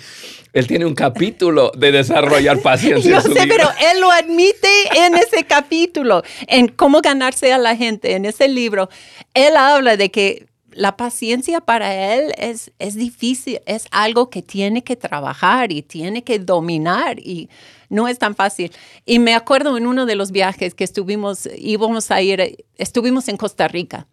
Él 0.54 0.68
tiene 0.68 0.86
un 0.86 0.94
capítulo 0.94 1.72
de 1.76 1.92
desarrollar 1.92 2.60
paciencia. 2.60 3.16
Yo 3.16 3.22
sé, 3.22 3.30
libro. 3.30 3.48
pero 3.48 3.70
él 3.92 4.00
lo 4.00 4.12
admite 4.12 4.70
en 4.96 5.16
ese 5.16 5.44
capítulo, 5.44 6.22
en 6.48 6.68
cómo 6.68 7.02
ganarse 7.02 7.52
a 7.52 7.58
la 7.58 7.76
gente, 7.76 8.14
en 8.14 8.26
ese 8.26 8.48
libro. 8.48 8.90
Él 9.34 9.58
habla 9.58 9.98
de 9.98 10.12
que 10.12 10.46
la 10.76 10.96
paciencia 10.96 11.62
para 11.62 12.14
él 12.16 12.34
es, 12.38 12.72
es 12.78 12.96
difícil, 12.96 13.60
es 13.66 13.88
algo 13.90 14.30
que 14.30 14.44
tiene 14.44 14.84
que 14.84 14.96
trabajar 14.96 15.72
y 15.72 15.82
tiene 15.82 16.24
que 16.24 16.38
dominar 16.38 17.20
y 17.20 17.50
no 17.94 18.08
es 18.08 18.20
tan 18.20 18.36
fácil. 18.36 18.72
Y 19.06 19.20
me 19.20 19.36
acuerdo 19.36 19.78
en 19.78 19.88
uno 19.88 20.06
de 20.06 20.16
los 20.16 20.32
viajes 20.32 20.74
que 20.74 20.84
estuvimos, 20.84 21.48
íbamos 21.58 22.12
a 22.12 22.22
ir, 22.22 22.66
estuvimos 22.78 23.28
en 23.30 23.38
Costa 23.38 23.68
Rica. 23.68 24.08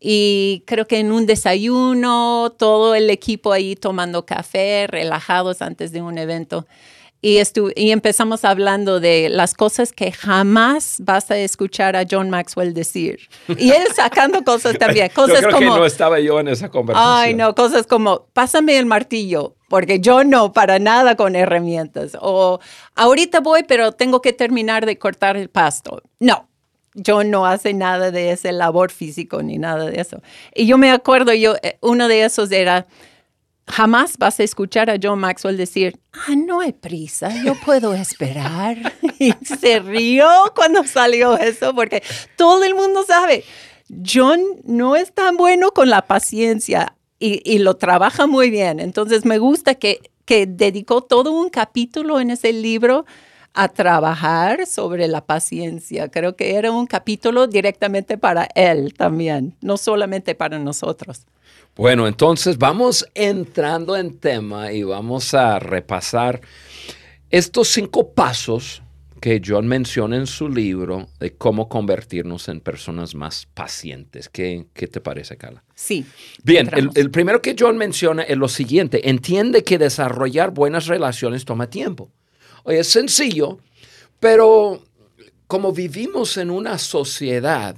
Y 0.00 0.64
creo 0.66 0.86
que 0.86 0.98
en 0.98 1.12
un 1.12 1.26
desayuno, 1.26 2.54
todo 2.58 2.94
el 2.94 3.08
equipo 3.08 3.52
ahí 3.52 3.76
tomando 3.76 4.26
café, 4.26 4.86
relajados 4.88 5.62
antes 5.62 5.92
de 5.92 6.02
un 6.02 6.18
evento. 6.18 6.66
Y, 7.22 7.36
estu- 7.36 7.72
y 7.76 7.90
empezamos 7.90 8.44
hablando 8.46 8.98
de 8.98 9.28
las 9.28 9.52
cosas 9.52 9.92
que 9.92 10.10
jamás 10.10 10.96
vas 11.00 11.30
a 11.30 11.36
escuchar 11.36 11.94
a 11.94 12.04
John 12.10 12.30
Maxwell 12.30 12.72
decir. 12.72 13.28
Y 13.58 13.72
él 13.72 13.82
sacando 13.94 14.42
cosas 14.44 14.78
también, 14.78 15.08
Yo 15.08 15.14
cosas 15.14 15.40
creo 15.40 15.52
como... 15.52 15.74
que 15.74 15.80
no 15.80 15.86
estaba 15.86 16.18
yo 16.18 16.40
en 16.40 16.48
esa 16.48 16.70
conversación. 16.70 17.12
Ay, 17.14 17.34
no, 17.34 17.54
cosas 17.54 17.86
como, 17.86 18.26
pásame 18.32 18.78
el 18.78 18.86
martillo, 18.86 19.54
porque 19.68 20.00
yo 20.00 20.24
no, 20.24 20.52
para 20.54 20.78
nada 20.78 21.14
con 21.14 21.36
herramientas. 21.36 22.16
O, 22.20 22.58
ahorita 22.94 23.40
voy, 23.40 23.64
pero 23.64 23.92
tengo 23.92 24.22
que 24.22 24.32
terminar 24.32 24.86
de 24.86 24.98
cortar 24.98 25.36
el 25.36 25.50
pasto. 25.50 26.02
No, 26.20 26.48
yo 26.94 27.22
no 27.22 27.44
hace 27.44 27.74
nada 27.74 28.10
de 28.10 28.32
ese 28.32 28.50
labor 28.52 28.90
físico 28.90 29.42
ni 29.42 29.58
nada 29.58 29.90
de 29.90 30.00
eso. 30.00 30.22
Y 30.54 30.66
yo 30.66 30.78
me 30.78 30.90
acuerdo, 30.90 31.34
yo, 31.34 31.54
eh, 31.62 31.76
uno 31.82 32.08
de 32.08 32.24
esos 32.24 32.50
era, 32.50 32.86
jamás 33.66 34.18
vas 34.18 34.40
a 34.40 34.42
escuchar 34.42 34.90
a 34.90 34.96
John 35.00 35.18
Maxwell 35.20 35.56
decir, 35.56 35.98
ah, 36.12 36.34
no 36.36 36.60
hay 36.60 36.72
prisa, 36.72 37.30
yo 37.44 37.54
puedo 37.54 37.94
esperar. 37.94 38.94
y 39.18 39.32
se 39.44 39.80
rió 39.80 40.28
cuando 40.54 40.84
salió 40.84 41.36
eso, 41.38 41.74
porque 41.74 42.02
todo 42.36 42.64
el 42.64 42.74
mundo 42.74 43.04
sabe, 43.06 43.44
John 44.06 44.40
no 44.64 44.96
es 44.96 45.12
tan 45.12 45.36
bueno 45.36 45.72
con 45.72 45.90
la 45.90 46.06
paciencia 46.06 46.94
y, 47.18 47.42
y 47.44 47.58
lo 47.58 47.76
trabaja 47.76 48.26
muy 48.26 48.50
bien. 48.50 48.80
Entonces 48.80 49.24
me 49.24 49.38
gusta 49.38 49.74
que, 49.74 50.00
que 50.24 50.46
dedicó 50.46 51.02
todo 51.02 51.32
un 51.32 51.50
capítulo 51.50 52.20
en 52.20 52.30
ese 52.30 52.52
libro 52.52 53.04
a 53.52 53.68
trabajar 53.68 54.66
sobre 54.66 55.08
la 55.08 55.24
paciencia. 55.24 56.08
Creo 56.08 56.36
que 56.36 56.54
era 56.54 56.70
un 56.70 56.86
capítulo 56.86 57.46
directamente 57.46 58.16
para 58.16 58.48
él 58.54 58.94
también, 58.94 59.56
no 59.60 59.76
solamente 59.76 60.34
para 60.34 60.58
nosotros. 60.58 61.26
Bueno, 61.76 62.06
entonces 62.06 62.58
vamos 62.58 63.06
entrando 63.14 63.96
en 63.96 64.18
tema 64.18 64.72
y 64.72 64.82
vamos 64.82 65.34
a 65.34 65.58
repasar 65.58 66.40
estos 67.30 67.68
cinco 67.68 68.12
pasos 68.12 68.82
que 69.20 69.40
John 69.44 69.68
menciona 69.68 70.16
en 70.16 70.26
su 70.26 70.48
libro 70.48 71.08
de 71.20 71.34
cómo 71.34 71.68
convertirnos 71.68 72.48
en 72.48 72.60
personas 72.60 73.14
más 73.14 73.46
pacientes. 73.52 74.28
¿Qué, 74.28 74.66
qué 74.72 74.86
te 74.88 75.00
parece, 75.00 75.36
Carla? 75.36 75.62
Sí. 75.74 76.06
Bien, 76.42 76.70
el, 76.94 77.10
primero 77.10 77.42
que 77.42 77.54
John 77.58 77.76
menciona 77.76 78.22
es 78.22 78.36
lo 78.36 78.48
siguiente. 78.48 79.08
Entiende 79.08 79.62
que 79.62 79.78
desarrollar 79.78 80.52
buenas 80.52 80.86
relaciones 80.86 81.44
toma 81.44 81.68
tiempo. 81.68 82.10
Oye, 82.64 82.80
es 82.80 82.88
sencillo, 82.88 83.58
pero 84.18 84.82
como 85.46 85.72
vivimos 85.72 86.36
en 86.38 86.50
una 86.50 86.78
sociedad 86.78 87.76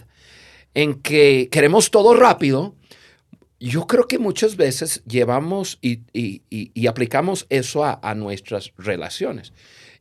en 0.75 0.95
que 1.03 1.49
queremos 1.51 1.91
todo 1.91 2.15
rápido, 2.15 2.75
yo 3.69 3.87
creo 3.87 4.09
que 4.09 4.19
muchas 4.19 4.57
veces 4.57 5.03
llevamos 5.07 5.79
y, 5.81 6.01
y- 6.13 6.43
y- 6.51 6.71
y 6.75 6.87
aplicamos 6.87 7.47
eso 7.49 7.85
a, 7.85 8.01
a 8.03 8.15
nuestras 8.15 8.73
relaciones. 8.77 9.53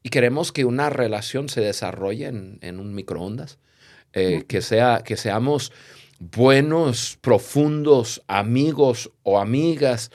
Y 0.04 0.10
queremos 0.10 0.52
que 0.52 0.66
una 0.66 0.90
relación 0.90 1.48
se 1.50 1.62
desarrolle 1.62 2.28
en, 2.28 2.58
en 2.62 2.80
un 2.80 2.94
microondas, 2.96 3.60
eh, 4.14 4.44
que, 4.48 4.62
sea, 4.62 5.04
que 5.06 5.16
seamos 5.16 5.72
buenos, 6.20 7.18
profundos 7.22 8.24
amigos 8.28 9.12
o 9.24 9.40
amigas 9.40 10.12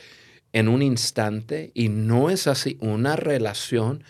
en 0.52 0.68
un 0.68 0.82
instante. 0.82 1.70
Y 1.74 1.88
no 1.88 2.30
es 2.30 2.46
así. 2.48 2.76
Una 2.80 3.14
relación, 3.16 4.02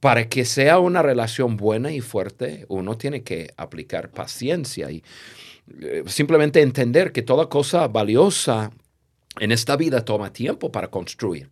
para 0.00 0.28
que 0.28 0.44
sea 0.44 0.78
una 0.78 1.02
relación 1.02 1.56
buena 1.56 1.90
y 1.90 2.00
fuerte, 2.00 2.64
uno 2.68 2.96
tiene 2.96 3.22
que 3.22 3.50
aplicar 3.56 4.10
paciencia 4.10 4.90
y 4.90 5.02
simplemente 6.06 6.62
entender 6.62 7.12
que 7.12 7.22
toda 7.22 7.48
cosa 7.48 7.88
valiosa 7.88 8.70
en 9.40 9.52
esta 9.52 9.76
vida 9.76 10.04
toma 10.04 10.32
tiempo 10.32 10.72
para 10.72 10.88
construir. 10.88 11.50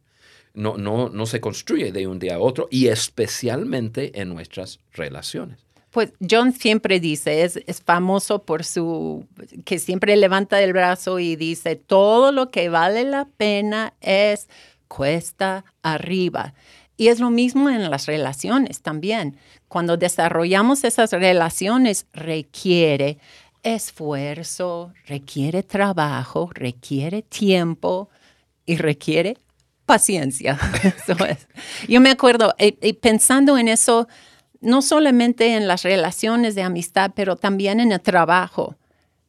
No, 0.54 0.76
no, 0.76 1.09
no 1.09 1.26
se 1.26 1.40
construye 1.40 1.90
de 1.90 2.06
un 2.06 2.18
día 2.18 2.37
a 2.37 2.38
otro 2.38 2.68
y 2.71 2.87
especialmente 2.87 4.21
en 4.21 4.28
nuestras 4.28 4.78
relaciones. 4.92 5.59
Pues 5.90 6.12
John 6.28 6.52
siempre 6.52 6.99
dice, 7.00 7.44
es, 7.44 7.61
es 7.66 7.80
famoso 7.80 8.42
por 8.42 8.64
su, 8.64 9.26
que 9.64 9.78
siempre 9.78 10.16
levanta 10.16 10.61
el 10.61 10.73
brazo 10.73 11.18
y 11.18 11.37
dice, 11.37 11.76
todo 11.76 12.33
lo 12.33 12.50
que 12.50 12.68
vale 12.68 13.04
la 13.04 13.26
pena 13.37 13.94
es 14.00 14.49
cuesta 14.88 15.64
arriba. 15.83 16.54
Y 16.97 17.09
es 17.09 17.18
lo 17.18 17.30
mismo 17.30 17.71
en 17.71 17.90
las 17.90 18.06
relaciones 18.06 18.80
también. 18.80 19.37
Cuando 19.68 19.97
desarrollamos 19.97 20.85
esas 20.85 21.11
relaciones 21.11 22.06
requiere 22.12 23.18
esfuerzo, 23.64 24.92
requiere 25.06 25.62
trabajo, 25.62 26.50
requiere 26.54 27.23
tiempo 27.23 28.11
y 28.64 28.76
requiere 28.76 29.38
paciencia. 29.87 30.59
Yo 31.88 32.00
me 32.00 32.11
acuerdo, 32.11 32.54
eh, 32.59 32.76
eh, 32.80 32.94
pensando 32.94 33.59
en 33.59 33.68
eso, 33.68 34.06
no 34.61 34.83
solamente 34.83 35.56
en 35.56 35.66
las 35.66 35.83
relaciones 35.83 36.54
de 36.54 36.62
amistad, 36.62 37.12
pero 37.14 37.37
también 37.37 37.80
en 37.80 37.92
el 37.92 38.00
trabajo. 38.00 38.76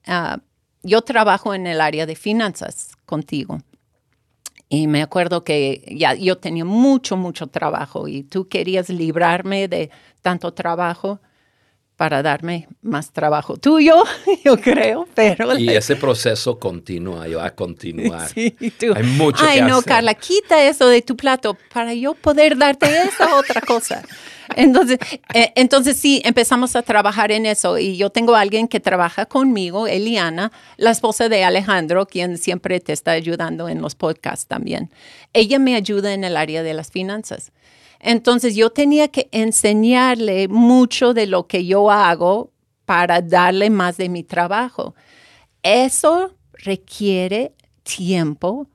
Ah, 0.05 0.39
yo 0.83 1.01
trabajo 1.01 1.55
en 1.55 1.65
el 1.65 1.81
área 1.81 2.05
de 2.05 2.15
finanzas 2.15 2.91
contigo. 3.05 3.57
Y 4.69 4.87
me 4.87 5.01
acuerdo 5.01 5.43
que 5.43 5.83
ya 5.97 6.13
yo 6.13 6.37
tenía 6.37 6.63
mucho, 6.63 7.17
mucho 7.17 7.47
trabajo 7.47 8.07
y 8.07 8.23
tú 8.23 8.47
querías 8.47 8.89
librarme 8.89 9.67
de 9.67 9.89
tanto 10.21 10.53
trabajo 10.53 11.19
para 11.95 12.21
darme 12.21 12.67
más 12.81 13.11
trabajo 13.11 13.57
tuyo, 13.57 14.03
yo 14.45 14.57
creo, 14.57 15.07
pero... 15.13 15.57
Y 15.57 15.69
ese 15.69 15.95
proceso 15.95 16.59
continúa, 16.59 17.25
va 17.27 17.45
a 17.45 17.55
continuar. 17.55 18.29
Sí, 18.29 18.51
tú. 18.51 18.93
Hay 18.95 19.03
mucho 19.03 19.45
Ay, 19.45 19.59
que 19.59 19.65
no, 19.65 19.77
hacer. 19.77 19.85
Carla, 19.85 20.13
quita 20.13 20.63
eso 20.63 20.87
de 20.87 21.01
tu 21.01 21.15
plato 21.15 21.57
para 21.73 21.93
yo 21.93 22.13
poder 22.13 22.57
darte 22.57 22.85
esa 23.03 23.35
otra 23.35 23.61
cosa. 23.61 24.03
Entonces, 24.55 24.99
eh, 25.33 25.51
entonces 25.55 25.97
sí, 25.97 26.21
empezamos 26.23 26.75
a 26.75 26.83
trabajar 26.83 27.31
en 27.31 27.45
eso 27.45 27.77
y 27.77 27.97
yo 27.97 28.09
tengo 28.09 28.35
a 28.35 28.41
alguien 28.41 28.67
que 28.67 28.79
trabaja 28.79 29.25
conmigo, 29.25 29.87
Eliana, 29.87 30.51
la 30.77 30.91
esposa 30.91 31.29
de 31.29 31.43
Alejandro, 31.43 32.05
quien 32.05 32.37
siempre 32.37 32.79
te 32.79 32.93
está 32.93 33.11
ayudando 33.11 33.69
en 33.69 33.81
los 33.81 33.95
podcasts 33.95 34.45
también. 34.45 34.91
Ella 35.33 35.59
me 35.59 35.75
ayuda 35.75 36.13
en 36.13 36.23
el 36.23 36.37
área 36.37 36.61
de 36.61 36.73
las 36.73 36.91
finanzas. 36.91 37.51
Entonces 37.99 38.55
yo 38.55 38.69
tenía 38.69 39.07
que 39.07 39.29
enseñarle 39.31 40.47
mucho 40.47 41.13
de 41.13 41.27
lo 41.27 41.47
que 41.47 41.65
yo 41.65 41.89
hago 41.91 42.51
para 42.85 43.21
darle 43.21 43.69
más 43.69 43.97
de 43.97 44.09
mi 44.09 44.23
trabajo. 44.23 44.95
Eso 45.63 46.31
requiere 46.53 47.53
tiempo, 47.83 48.67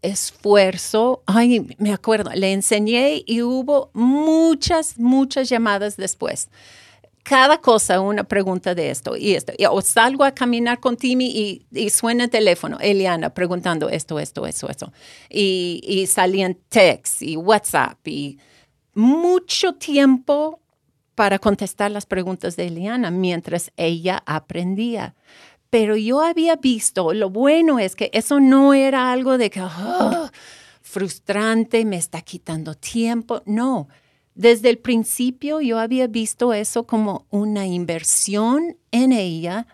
esfuerzo. 0.00 1.22
Ay, 1.26 1.66
me 1.78 1.92
acuerdo, 1.92 2.30
le 2.34 2.52
enseñé 2.52 3.22
y 3.26 3.42
hubo 3.42 3.90
muchas, 3.92 4.98
muchas 4.98 5.48
llamadas 5.48 5.96
después. 5.96 6.48
Cada 7.22 7.58
cosa, 7.58 8.00
una 8.00 8.24
pregunta 8.24 8.74
de 8.74 8.90
esto 8.90 9.16
y 9.16 9.34
esto. 9.34 9.52
O 9.70 9.80
salgo 9.80 10.24
a 10.24 10.32
caminar 10.32 10.80
con 10.80 10.96
Timmy 10.96 11.64
y, 11.70 11.90
suena 11.90 12.24
el 12.24 12.30
teléfono, 12.30 12.78
Eliana, 12.80 13.32
preguntando 13.32 13.88
esto, 13.88 14.18
esto, 14.18 14.44
eso, 14.46 14.68
eso. 14.68 14.92
Y, 15.30 16.04
salían 16.08 16.58
text 16.68 17.22
y 17.22 17.36
WhatsApp 17.36 18.06
y 18.08 18.38
mucho 18.94 19.74
tiempo 19.74 20.60
para 21.14 21.38
contestar 21.38 21.90
las 21.90 22.06
preguntas 22.06 22.56
de 22.56 22.66
Eliana 22.66 23.10
mientras 23.10 23.70
ella 23.76 24.22
aprendía. 24.26 25.14
Pero 25.70 25.96
yo 25.96 26.20
había 26.20 26.56
visto, 26.56 27.12
lo 27.14 27.30
bueno 27.30 27.78
es 27.78 27.96
que 27.96 28.10
eso 28.12 28.40
no 28.40 28.74
era 28.74 29.12
algo 29.12 29.38
de 29.38 29.50
que, 29.50 29.60
"Ah, 29.62 30.30
frustrante, 30.80 31.84
me 31.84 31.96
está 31.96 32.20
quitando 32.22 32.74
tiempo. 32.74 33.42
No, 33.46 33.88
desde 34.34 34.70
el 34.70 34.78
principio 34.78 35.60
yo 35.60 35.78
había 35.78 36.06
visto 36.06 36.52
eso 36.52 36.86
como 36.86 37.26
una 37.30 37.66
inversión 37.66 38.76
en 38.90 39.12
ella 39.12 39.66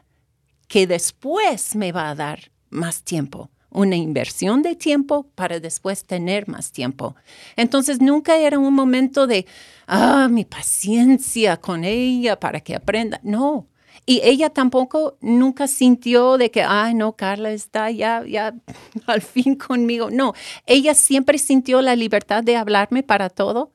que 0.68 0.86
después 0.86 1.74
me 1.76 1.92
va 1.92 2.10
a 2.10 2.14
dar 2.14 2.52
más 2.70 3.02
tiempo. 3.02 3.50
Una 3.70 3.96
inversión 3.96 4.62
de 4.62 4.76
tiempo 4.76 5.26
para 5.34 5.60
después 5.60 6.04
tener 6.04 6.48
más 6.48 6.72
tiempo. 6.72 7.16
Entonces 7.56 8.00
nunca 8.00 8.36
era 8.38 8.58
un 8.58 8.72
momento 8.72 9.26
de, 9.26 9.46
ah, 9.86 10.28
mi 10.30 10.44
paciencia 10.44 11.58
con 11.58 11.84
ella 11.84 12.40
para 12.40 12.60
que 12.60 12.74
aprenda. 12.74 13.20
No. 13.22 13.68
Y 14.06 14.22
ella 14.24 14.48
tampoco 14.48 15.18
nunca 15.20 15.66
sintió 15.66 16.38
de 16.38 16.50
que, 16.50 16.62
ay, 16.62 16.94
no, 16.94 17.14
Carla 17.14 17.50
está 17.50 17.90
ya, 17.90 18.24
ya 18.26 18.54
al 19.06 19.20
fin 19.20 19.54
conmigo. 19.54 20.08
No, 20.10 20.32
ella 20.64 20.94
siempre 20.94 21.36
sintió 21.36 21.82
la 21.82 21.94
libertad 21.94 22.42
de 22.42 22.56
hablarme 22.56 23.02
para 23.02 23.28
todo. 23.28 23.72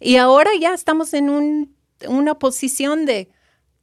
Y 0.00 0.16
ahora 0.16 0.50
ya 0.60 0.74
estamos 0.74 1.14
en 1.14 1.30
un, 1.30 1.76
una 2.08 2.36
posición 2.38 3.06
de, 3.06 3.30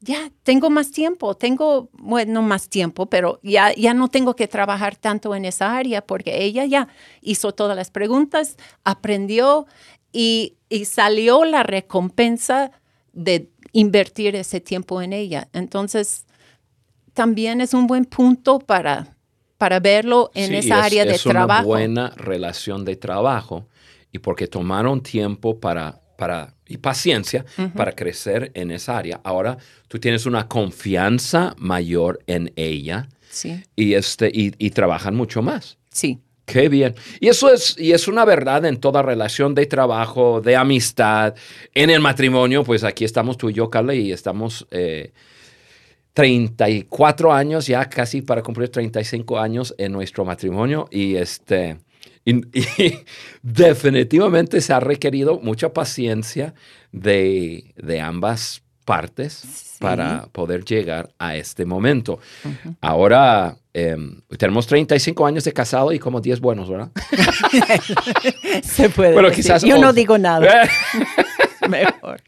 ya 0.06 0.30
tengo 0.44 0.70
más 0.70 0.92
tiempo, 0.92 1.34
tengo, 1.36 1.90
bueno, 1.94 2.42
más 2.42 2.68
tiempo, 2.68 3.06
pero 3.06 3.40
ya, 3.42 3.74
ya 3.74 3.94
no 3.94 4.10
tengo 4.10 4.36
que 4.36 4.50
trabajar 4.50 4.98
tanto 4.98 5.34
en 5.34 5.46
esa 5.46 5.78
área 5.78 6.06
porque 6.06 6.44
ella 6.44 6.66
ya 6.66 6.90
hizo 7.22 7.54
todas 7.54 7.78
las 7.78 7.90
preguntas, 7.90 8.58
aprendió 8.84 9.66
y, 10.12 10.58
y 10.68 10.86
salió 10.86 11.46
la 11.46 11.64
recompensa 11.64 12.72
de 13.14 13.50
invertir 13.72 14.36
ese 14.36 14.60
tiempo 14.60 15.02
en 15.02 15.14
ella. 15.14 15.48
Entonces, 15.54 16.26
también 17.14 17.62
es 17.62 17.74
un 17.74 17.88
buen 17.88 18.06
punto 18.06 18.60
para, 18.60 19.16
para 19.58 19.80
verlo 19.80 20.32
en 20.34 20.50
Sí, 20.50 20.56
esa 20.58 20.80
es- 20.80 20.86
área 20.86 21.06
de 21.06 21.16
es 21.16 21.26
una 21.26 21.34
trabajo. 21.48 21.66
buena 21.68 22.10
relación 22.18 22.84
de 22.84 22.96
trabajo 22.98 23.68
y 24.12 24.20
porque 24.20 24.48
tomaron 24.48 25.02
tiempo 25.02 25.60
para, 25.60 26.02
para 26.24 26.54
y 26.66 26.78
paciencia 26.78 27.44
para 27.76 27.92
crecer 27.92 28.50
en 28.54 28.72
esa 28.72 28.98
área. 28.98 29.20
Ahora 29.26 29.58
tú 29.90 30.00
tienes 30.00 30.26
una 30.26 30.48
confianza 30.48 31.54
mayor 31.58 32.20
en 32.28 32.54
ella 32.56 33.10
Sí, 33.30 33.62
y, 33.76 33.96
este, 33.96 34.32
y, 34.34 34.54
y 34.58 34.70
trabajan 34.70 35.16
mucho 35.16 35.42
más. 35.42 35.78
sí, 35.90 36.20
Qué 36.46 36.68
bien. 36.68 36.94
Y 37.22 37.30
eso 37.30 37.50
es, 37.54 37.78
y 37.80 37.94
es 37.94 38.10
una 38.10 38.26
verdad 38.26 38.66
en 38.66 38.78
toda 38.78 39.02
relación 39.02 39.56
de 39.56 39.66
trabajo, 39.66 40.42
de 40.42 40.58
amistad, 40.58 41.36
en 41.74 41.90
el 41.90 42.02
matrimonio. 42.02 42.66
Pues 42.66 42.84
aquí 42.84 43.06
estamos 43.06 43.38
tú 43.38 43.50
y 43.50 43.54
yo, 43.54 43.70
Carla, 43.70 43.94
y 43.96 44.12
estamos 44.12 44.68
eh, 44.70 45.14
34 46.14 47.32
años, 47.34 47.68
ya 47.68 47.90
casi 47.90 48.22
para 48.22 48.42
cumplir 48.44 48.68
35 48.68 49.40
años 49.40 49.74
en 49.78 49.94
nuestro 49.94 50.26
matrimonio. 50.26 50.88
Y 50.92 51.16
este. 51.16 51.78
Y- 52.26 52.60
y 52.60 53.00
definitivamente 53.42 54.62
se 54.62 54.74
ha 54.74 54.80
requerido 54.80 55.40
mucha 55.40 55.74
paciencia 55.74 56.54
de, 56.92 57.74
de 57.76 58.00
ambas 58.02 58.62
partes 58.86 59.76
para 59.80 60.28
poder 60.32 60.64
llegar 60.66 61.10
a 61.20 61.36
este 61.36 61.66
momento. 61.66 62.20
Ahora 62.82 63.58
em, 63.74 64.22
tenemos 64.38 64.68
35 64.68 65.26
años 65.26 65.44
de 65.46 65.54
casado 65.54 65.92
y 65.94 66.00
como 66.00 66.20
10 66.22 66.40
buenos, 66.42 66.70
¿verdad? 66.70 66.92
se 68.64 68.90
puede. 68.90 69.14
Decir. 69.30 69.36
quizás 69.36 69.64
Yo 69.64 69.78
no 69.78 69.94
digo 69.94 70.18
nada. 70.18 70.70
Mejor. 71.70 72.22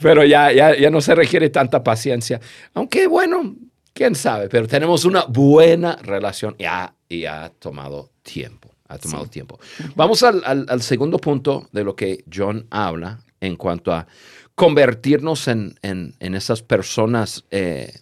Pero 0.00 0.24
ya, 0.24 0.52
ya, 0.52 0.76
ya 0.76 0.90
no 0.90 1.00
se 1.00 1.14
requiere 1.14 1.48
tanta 1.50 1.82
paciencia. 1.82 2.40
Aunque 2.74 3.06
bueno, 3.06 3.54
quién 3.94 4.14
sabe, 4.14 4.48
pero 4.48 4.66
tenemos 4.66 5.04
una 5.06 5.24
buena 5.24 5.96
relación 5.96 6.54
y 6.58 6.64
ha, 6.64 6.94
y 7.08 7.24
ha 7.24 7.50
tomado 7.58 8.10
tiempo. 8.22 8.70
Ha 8.88 8.98
tomado 8.98 9.26
tiempo. 9.26 9.58
Vamos 9.94 10.22
al, 10.22 10.42
al- 10.44 10.66
al 10.68 10.82
segundo 10.82 11.18
punto 11.18 11.68
de 11.72 11.84
lo 11.84 11.94
que 11.96 12.24
John 12.32 12.66
habla 12.70 13.20
en 13.40 13.56
cuanto 13.56 13.92
a 13.92 14.06
convertirnos 14.54 15.48
en, 15.48 15.78
en, 15.82 16.14
en 16.20 16.34
esas 16.34 16.62
personas 16.62 17.44
eh, 17.50 17.92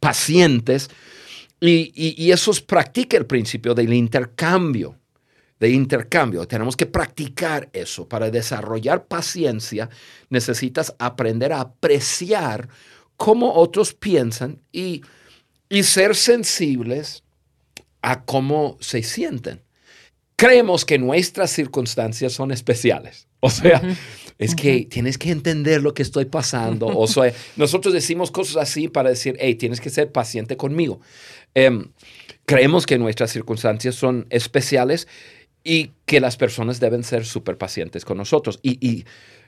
pacientes. 0.00 0.90
Y, 1.60 1.92
y, 1.94 2.14
y 2.22 2.30
eso 2.32 2.50
es 2.50 2.60
practica 2.60 3.16
el 3.16 3.26
principio 3.26 3.74
del 3.74 3.92
intercambio 3.92 4.96
de 5.60 5.70
intercambio. 5.70 6.46
Tenemos 6.46 6.76
que 6.76 6.84
practicar 6.84 7.70
eso. 7.72 8.06
Para 8.06 8.28
desarrollar 8.30 9.06
paciencia 9.06 9.88
necesitas 10.28 10.94
aprender 10.98 11.52
a 11.52 11.60
apreciar 11.60 12.68
cómo 13.16 13.54
otros 13.54 13.94
piensan 13.94 14.60
y, 14.72 15.02
y 15.70 15.84
ser 15.84 16.16
sensibles 16.16 17.22
a 18.02 18.24
cómo 18.24 18.76
se 18.80 19.02
sienten. 19.02 19.62
Creemos 20.36 20.84
que 20.84 20.98
nuestras 20.98 21.50
circunstancias 21.50 22.32
son 22.32 22.50
especiales. 22.50 23.28
O 23.40 23.50
sea, 23.50 23.80
es 24.38 24.54
que 24.54 24.86
tienes 24.86 25.18
que 25.18 25.30
entender 25.30 25.82
lo 25.82 25.94
que 25.94 26.02
estoy 26.02 26.24
pasando. 26.24 26.86
O 26.86 27.06
sea, 27.06 27.32
nosotros 27.56 27.92
decimos 27.94 28.30
cosas 28.30 28.56
así 28.56 28.88
para 28.88 29.10
decir, 29.10 29.36
hey, 29.38 29.54
tienes 29.54 29.80
que 29.80 29.90
ser 29.90 30.10
paciente 30.12 30.56
conmigo. 30.56 31.00
Em, 31.54 31.90
creemos 32.46 32.86
que 32.86 32.98
nuestras 32.98 33.30
circunstancias 33.30 33.94
son 33.94 34.26
especiales 34.30 35.06
y 35.62 35.92
que 36.04 36.20
las 36.20 36.36
personas 36.36 36.80
deben 36.80 37.04
ser 37.04 37.24
súper 37.26 37.56
pacientes 37.58 38.04
con 38.04 38.16
nosotros. 38.16 38.58
Y, 38.62 38.84
y 38.86 39.04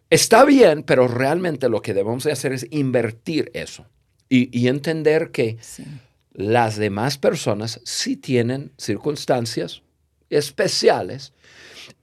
está 0.09 0.45
bien, 0.45 0.83
pero 0.85 1.09
realmente 1.09 1.69
lo 1.69 1.83
que 1.83 1.95
debemos 1.95 2.23
de 2.25 2.33
hacer 2.33 2.53
es 2.53 2.67
invertir 2.71 3.51
eso 3.55 3.87
y, 4.29 4.57
y 4.57 4.69
entender 4.69 5.31
que 5.31 5.57
Sí. 5.61 5.85
las 6.33 6.77
demás 6.77 7.19
personas 7.19 7.81
sí 7.85 8.17
tienen 8.17 8.73
circunstancias 8.79 9.83
especiales 10.31 11.33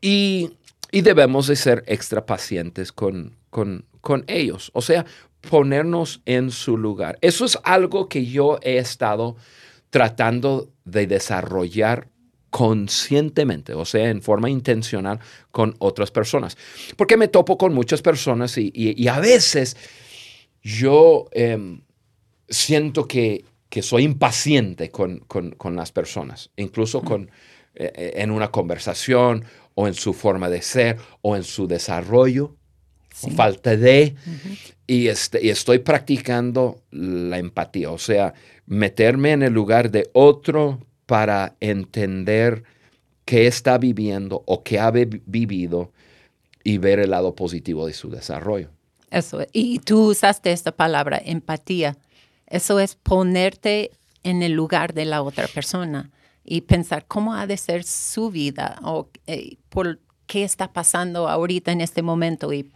y, 0.02 0.52
y 0.92 1.02
debemos 1.02 1.48
de 1.48 1.56
ser 1.56 1.84
extra 1.88 2.26
pacientes 2.26 2.92
con, 2.92 3.36
con, 3.50 3.86
con 4.02 4.24
ellos. 4.28 4.72
O 4.74 4.82
sea, 4.82 5.06
ponernos 5.50 6.22
en 6.26 6.52
su 6.52 6.78
lugar. 6.78 7.18
Eso 7.22 7.46
es 7.46 7.58
algo 7.64 8.08
que 8.08 8.26
yo 8.26 8.60
he 8.62 8.78
estado 8.78 9.36
tratando 9.90 10.70
de 10.86 11.06
desarrollar 11.08 12.08
conscientemente, 12.50 13.74
o 13.74 13.84
sea, 13.84 14.10
en 14.10 14.22
forma 14.22 14.50
intencional 14.50 15.20
con 15.52 15.76
otras 15.80 16.12
personas. 16.12 16.56
Porque 16.96 17.18
me 17.18 17.28
topo 17.28 17.58
con 17.58 17.74
muchas 17.74 18.02
personas 18.02 18.58
y, 18.58 18.72
y- 18.76 19.08
a 19.08 19.20
veces 19.20 19.76
yo 20.62 21.26
em, 21.32 21.82
siento 22.48 23.08
que, 23.08 23.44
que 23.70 23.82
soy 23.82 24.04
impaciente 24.04 24.90
con, 24.92 25.20
con- 25.20 25.52
con 25.52 25.76
las 25.76 25.92
personas, 25.92 26.52
incluso 26.56 27.02
con, 27.02 27.30
en 27.76 28.32
una 28.32 28.50
conversación 28.52 29.46
o 29.76 29.88
en 29.88 29.94
su 29.94 30.14
forma 30.14 30.50
de 30.50 30.62
ser 30.62 30.98
o 31.22 31.36
en 31.36 31.44
su 31.44 31.68
desarrollo, 31.68 32.56
falta 33.10 33.76
de, 33.76 34.16
y, 34.88 35.08
este, 35.08 35.44
y 35.44 35.50
estoy 35.50 35.80
practicando 35.80 36.82
la 36.92 37.38
empatía, 37.38 37.92
o 37.92 37.98
sea, 37.98 38.34
meterme 38.66 39.32
en 39.32 39.44
el 39.44 39.54
lugar 39.54 39.92
de 39.92 40.10
otro 40.14 40.80
para 41.06 41.56
entender 41.60 42.64
qué 43.26 43.48
está 43.48 43.78
viviendo 43.78 44.44
o 44.46 44.64
qué 44.64 44.80
ha 44.80 44.92
vi- 44.92 45.22
vivido 45.26 45.92
y 46.64 46.78
ver 46.78 47.00
el 47.00 47.12
lado 47.12 47.36
positivo 47.36 47.88
de 47.88 47.94
su 47.94 48.10
desarrollo. 48.10 48.70
Eso. 49.12 49.46
Y 49.52 49.80
tú 49.80 50.10
usaste 50.12 50.52
esta 50.52 50.72
palabra, 50.72 51.22
empatía. 51.24 51.98
Eso 52.48 52.80
es 52.80 52.96
ponerte 52.96 53.92
en 54.24 54.42
el 54.44 54.54
lugar 54.54 54.94
de 54.94 55.06
la 55.06 55.22
otra 55.22 55.48
persona 55.48 56.10
y 56.44 56.62
pensar 56.62 57.06
cómo 57.08 57.34
ha 57.34 57.48
de 57.48 57.58
ser 57.58 57.84
su 57.84 58.30
vida 58.30 58.80
o 58.84 59.10
eh, 59.28 59.58
por 59.70 60.00
qué 60.28 60.44
está 60.44 60.72
pasando 60.72 61.30
ahorita 61.30 61.72
en 61.72 61.82
este 61.82 62.02
momento. 62.02 62.52
Y 62.52 62.72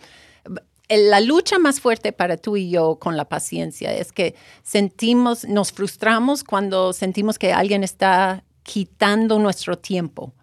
eh, 0.90 1.10
la 1.10 1.20
lucha 1.20 1.60
más 1.60 1.80
fuerte 1.82 2.14
para 2.14 2.38
tú 2.38 2.58
y 2.58 2.70
yo 2.70 2.98
con 2.98 3.18
la 3.18 3.26
paciencia 3.26 3.94
es 3.94 4.12
que 4.12 4.36
sentimos, 4.64 5.46
nos 5.46 5.72
frustramos 5.72 6.44
cuando 6.44 6.94
sentimos 6.94 7.38
que 7.38 7.52
alguien 7.52 7.84
está 7.84 8.44
quitando 8.64 9.40
nuestro 9.40 9.78
tiempo, 9.78 10.34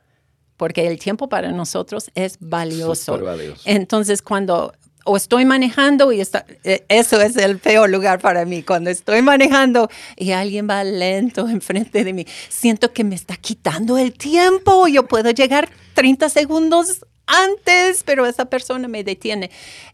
porque 0.57 0.87
el 0.87 0.99
tiempo 0.99 1.29
para 1.29 1.51
nosotros 1.51 2.11
es 2.15 2.39
valioso. 2.41 3.21
Entonces, 3.65 4.23
cuando 4.23 4.73
o 5.05 5.17
estoy 5.17 5.45
manejando 5.45 6.12
y 6.12 6.21
está, 6.21 6.47
eh, 6.64 6.85
eso 6.88 7.21
es 7.21 7.37
el 7.37 7.59
peor 7.59 7.90
lugar 7.90 8.21
para 8.21 8.45
mí, 8.45 8.62
cuando 8.62 8.90
estoy 8.90 9.23
manejando 9.23 9.88
y 10.17 10.33
alguien 10.33 10.69
va 10.69 10.83
lento 10.85 11.49
enfrente 11.49 12.05
de 12.05 12.12
mí, 12.12 12.27
siento 12.49 12.93
que 12.93 13.05
me 13.05 13.14
está 13.14 13.37
quitando 13.37 13.99
el 13.99 14.12
tiempo, 14.14 14.88
yo 14.88 15.07
puedo 15.07 15.31
llegar 15.31 15.69
30 15.95 16.29
segundos 16.29 17.05
antes, 17.27 18.03
pero 18.05 18.27
esa 18.27 18.47
persona 18.47 18.88
me 18.88 19.05
detiene. 19.05 19.51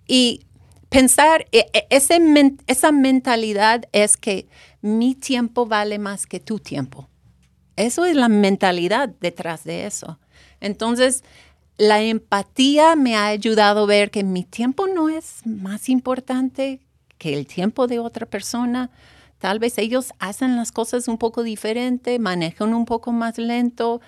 Y 0.06 0.46
pensar, 0.88 1.46
e- 1.52 1.66
e- 1.72 1.86
esa 2.66 2.92
mentalidad 2.92 3.88
es 3.92 4.16
que 4.16 4.48
mi 4.80 5.14
tiempo 5.14 5.66
vale 5.66 5.98
más 5.98 6.26
que 6.26 6.40
tu 6.40 6.58
tiempo. 6.58 7.08
Eso 7.76 8.04
es 8.04 8.16
la 8.16 8.28
mentalidad 8.28 9.08
detrás 9.20 9.64
de 9.64 9.86
eso. 9.86 10.18
Entonces, 10.60 11.24
la 11.80 12.02
empatía 12.02 12.94
me 12.94 13.16
ha 13.16 13.28
ayudado 13.28 13.84
a 13.84 13.86
ver 13.86 14.10
que 14.10 14.22
mi 14.22 14.44
tiempo 14.44 14.86
no 14.86 15.08
es 15.08 15.40
más 15.46 15.88
importante 15.88 16.80
que 17.16 17.32
el 17.32 17.46
tiempo 17.46 17.86
de 17.86 17.98
otra 17.98 18.26
persona, 18.26 18.90
tal 19.38 19.58
vez 19.58 19.78
ellos 19.78 20.12
hacen 20.18 20.56
las 20.56 20.72
cosas 20.72 21.08
un 21.08 21.16
poco 21.16 21.42
diferente, 21.42 22.18
manejan 22.18 22.74
un 22.74 22.84
poco 22.84 23.12
más 23.12 23.38
lento, 23.38 24.02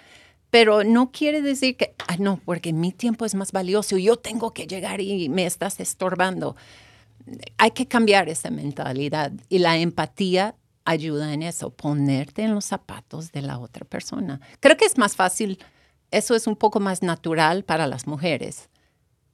pero 0.51 0.85
no 0.85 1.13
quiere 1.13 1.41
decir 1.41 1.79
que, 1.79 1.95
ah, 2.09 2.17
no, 2.19 2.39
porque 2.45 2.75
mi 2.75 2.93
tiempo 2.93 3.25
es 3.25 3.35
más 3.35 3.53
valioso, 3.53 3.97
yo 3.97 4.17
tengo 4.19 4.53
que 4.53 4.67
llegar 4.67 5.01
y 5.01 5.31
me 5.31 5.47
estás 5.47 5.81
estorbando. 5.81 6.57
Hay 7.57 7.71
que 7.71 7.89
cambiar 7.89 8.29
esa 8.29 8.51
mentalidad 8.51 9.33
y 9.49 9.61
la 9.61 9.79
empatía 9.79 10.57
ayuda 10.85 11.33
en 11.33 11.43
eso, 11.43 11.71
ponerte 11.71 12.43
en 12.43 12.55
los 12.55 12.67
zapatos 12.67 13.33
de 13.33 13.41
la 13.41 13.59
otra 13.59 13.87
persona. 13.87 14.43
Creo 14.61 14.77
que 14.77 14.85
es 14.85 14.99
más 14.99 15.17
fácil, 15.17 15.59
eso 16.13 16.35
es 16.37 16.47
un 16.47 16.55
poco 16.57 16.79
más 16.81 17.03
natural 17.03 17.65
para 17.65 17.87
las 17.87 18.07
mujeres 18.07 18.69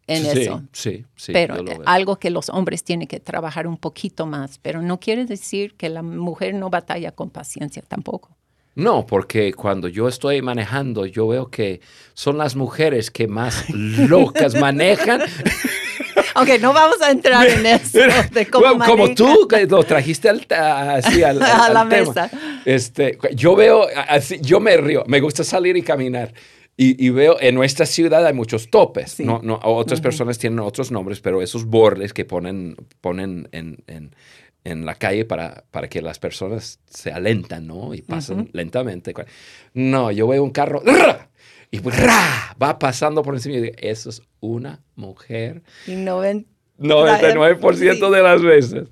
en 0.07 0.25
sí, 0.25 0.41
eso. 0.41 0.63
Sí, 0.73 1.05
sí. 1.17 1.33
pero 1.33 1.57
algo 1.85 2.17
que 2.19 2.31
los 2.31 2.49
hombres 2.49 2.83
tienen 2.83 3.07
que 3.07 3.21
trabajar 3.21 3.67
un 3.67 3.77
poquito 3.77 4.25
más, 4.25 4.59
pero 4.59 4.81
no 4.81 4.99
quiere 4.99 5.27
decir 5.27 5.75
que 5.75 5.91
la 5.91 6.03
mujer 6.03 6.55
no 6.55 6.71
batalla 6.71 7.13
con 7.13 7.29
paciencia 7.29 7.83
tampoco. 7.87 8.31
No, 8.75 9.05
porque 9.07 9.53
cuando 9.53 9.89
yo 9.89 10.07
estoy 10.09 10.41
manejando, 10.41 11.05
yo 11.05 11.27
veo 11.27 11.51
que 11.51 11.81
son 12.15 12.39
las 12.39 12.55
mujeres 12.57 13.11
que 13.11 13.27
más 13.27 13.69
locas 13.71 14.55
manejan. 14.55 15.21
Aunque 16.35 16.59
no 16.61 16.73
vamos 16.73 17.01
a 17.03 17.11
entrar 17.11 17.47
en 17.49 17.67
eso 17.67 17.99
de 18.33 18.47
cómo 18.47 18.67
Bueno, 18.77 18.85
como 18.87 19.15
tú 19.15 19.49
lo 19.69 19.83
trajiste 19.83 20.29
al, 20.29 20.47
así 20.51 21.23
al, 21.25 21.43
al- 21.43 21.61
A 21.61 21.69
la 21.71 21.89
tema. 21.89 22.07
mesa. 22.07 22.31
Este, 22.65 23.19
yo 23.35 23.57
veo, 23.57 23.87
así, 24.09 24.39
yo 24.41 24.61
me 24.61 24.77
río, 24.77 25.03
me 25.09 25.21
gusta 25.21 25.43
salir 25.43 25.77
y 25.77 25.83
caminar. 25.83 26.33
Y, 26.81 27.05
y 27.05 27.11
veo, 27.11 27.37
en 27.41 27.57
nuestra 27.57 27.85
ciudad 27.87 28.25
hay 28.25 28.33
muchos 28.33 28.71
topes. 28.71 29.11
Sí. 29.11 29.25
No, 29.25 29.41
no, 29.43 29.59
otras 29.65 30.01
personas 30.01 30.39
tienen 30.39 30.61
otros 30.61 30.93
nombres, 30.93 31.21
pero 31.21 31.43
esos 31.43 31.65
bordes 31.67 32.13
que 32.15 32.25
ponen, 32.25 32.77
ponen 33.01 33.49
en, 33.53 33.83
en- 33.89 34.15
en 34.65 34.85
la 34.87 34.95
calle 34.95 35.25
para, 35.25 35.65
para 35.71 35.89
que 35.89 36.03
las 36.03 36.19
personas 36.19 36.79
se 36.89 37.11
alentan, 37.11 37.67
¿no? 37.67 37.95
Y 37.95 38.03
pasan 38.03 38.51
lentamente. 38.53 39.15
No, 39.75 40.11
yo 40.13 40.29
veo 40.29 40.43
un 40.45 40.51
carro 40.51 40.83
y 41.71 41.79
¡ra! 41.81 42.55
va 42.63 42.79
pasando 42.79 43.23
por 43.23 43.35
encima 43.35 43.57
y 43.57 43.61
digo, 43.63 43.75
eso 43.79 44.11
es 44.11 44.23
una 44.41 44.81
mujer 44.95 45.63
Y 45.87 45.97
no 45.97 46.19
ven 46.19 46.47
99% 46.79 48.11
de 48.11 48.23
las 48.23 48.43
veces. 48.43 48.89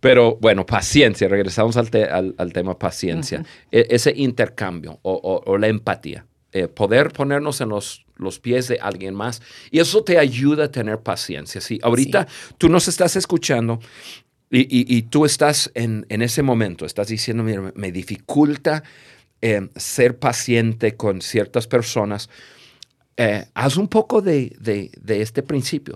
Pero 0.00 0.36
bueno, 0.40 0.64
paciencia, 0.64 1.28
regresamos 1.28 1.76
al, 1.76 1.90
te- 1.90 2.04
al- 2.04 2.34
al 2.38 2.52
tema 2.52 2.78
paciencia. 2.78 3.44
E- 3.70 3.86
ese 3.90 4.12
intercambio 4.16 4.98
o, 5.02 5.12
o- 5.12 5.42
o 5.50 5.58
la 5.58 5.68
empatía. 5.68 6.24
Eh, 6.52 6.66
poder 6.66 7.12
ponernos 7.12 7.60
en 7.60 7.68
los, 7.68 8.04
los 8.16 8.40
pies 8.40 8.66
de 8.66 8.78
alguien 8.80 9.14
más. 9.14 9.40
Y 9.70 9.78
eso 9.78 10.02
te 10.02 10.18
ayuda 10.18 10.64
a 10.64 10.70
tener 10.70 10.98
paciencia. 11.00 11.60
Si 11.60 11.78
ahorita 11.82 12.26
tú 12.58 12.68
nos 12.68 12.88
estás 12.88 13.14
escuchando 13.16 13.78
y, 14.50 14.62
y- 14.62 14.96
y 14.96 15.02
tú 15.02 15.24
estás 15.24 15.70
en, 15.74 16.06
en 16.08 16.22
ese 16.22 16.42
momento, 16.42 16.84
estás 16.86 17.06
diciendo, 17.06 17.44
mira, 17.44 17.60
me- 17.60 17.72
me 17.76 17.92
dificulta 17.92 18.82
eh, 19.42 19.68
ser 19.76 20.18
paciente 20.18 20.96
con 20.96 21.22
ciertas 21.22 21.66
personas 21.68 22.28
eh, 23.16 23.46
haz 23.54 23.76
un 23.76 23.86
poco 23.88 24.20
de, 24.22 24.56
de, 24.58 24.90
de 25.00 25.20
este 25.22 25.42
principio. 25.42 25.94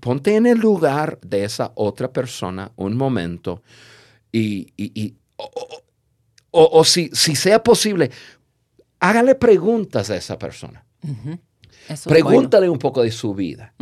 Ponte 0.00 0.36
en 0.36 0.46
el 0.46 0.58
lugar 0.58 1.18
de 1.22 1.44
esa 1.44 1.72
otra 1.74 2.12
persona 2.12 2.70
un 2.76 2.96
momento 2.96 3.62
y, 4.32 4.72
y- 4.76 5.14
o- 5.36 5.50
o- 6.52 6.78
o 6.80 6.84
si, 6.84 7.10
si 7.12 7.34
sea 7.36 7.62
posible, 7.62 8.10
hágale 9.00 9.34
preguntas 9.34 10.10
a 10.10 10.16
esa 10.16 10.38
persona. 10.38 10.84
Pregúntale 12.04 12.68
un 12.68 12.78
poco 12.78 13.02
de 13.02 13.10
su 13.10 13.34
vida. 13.34 13.74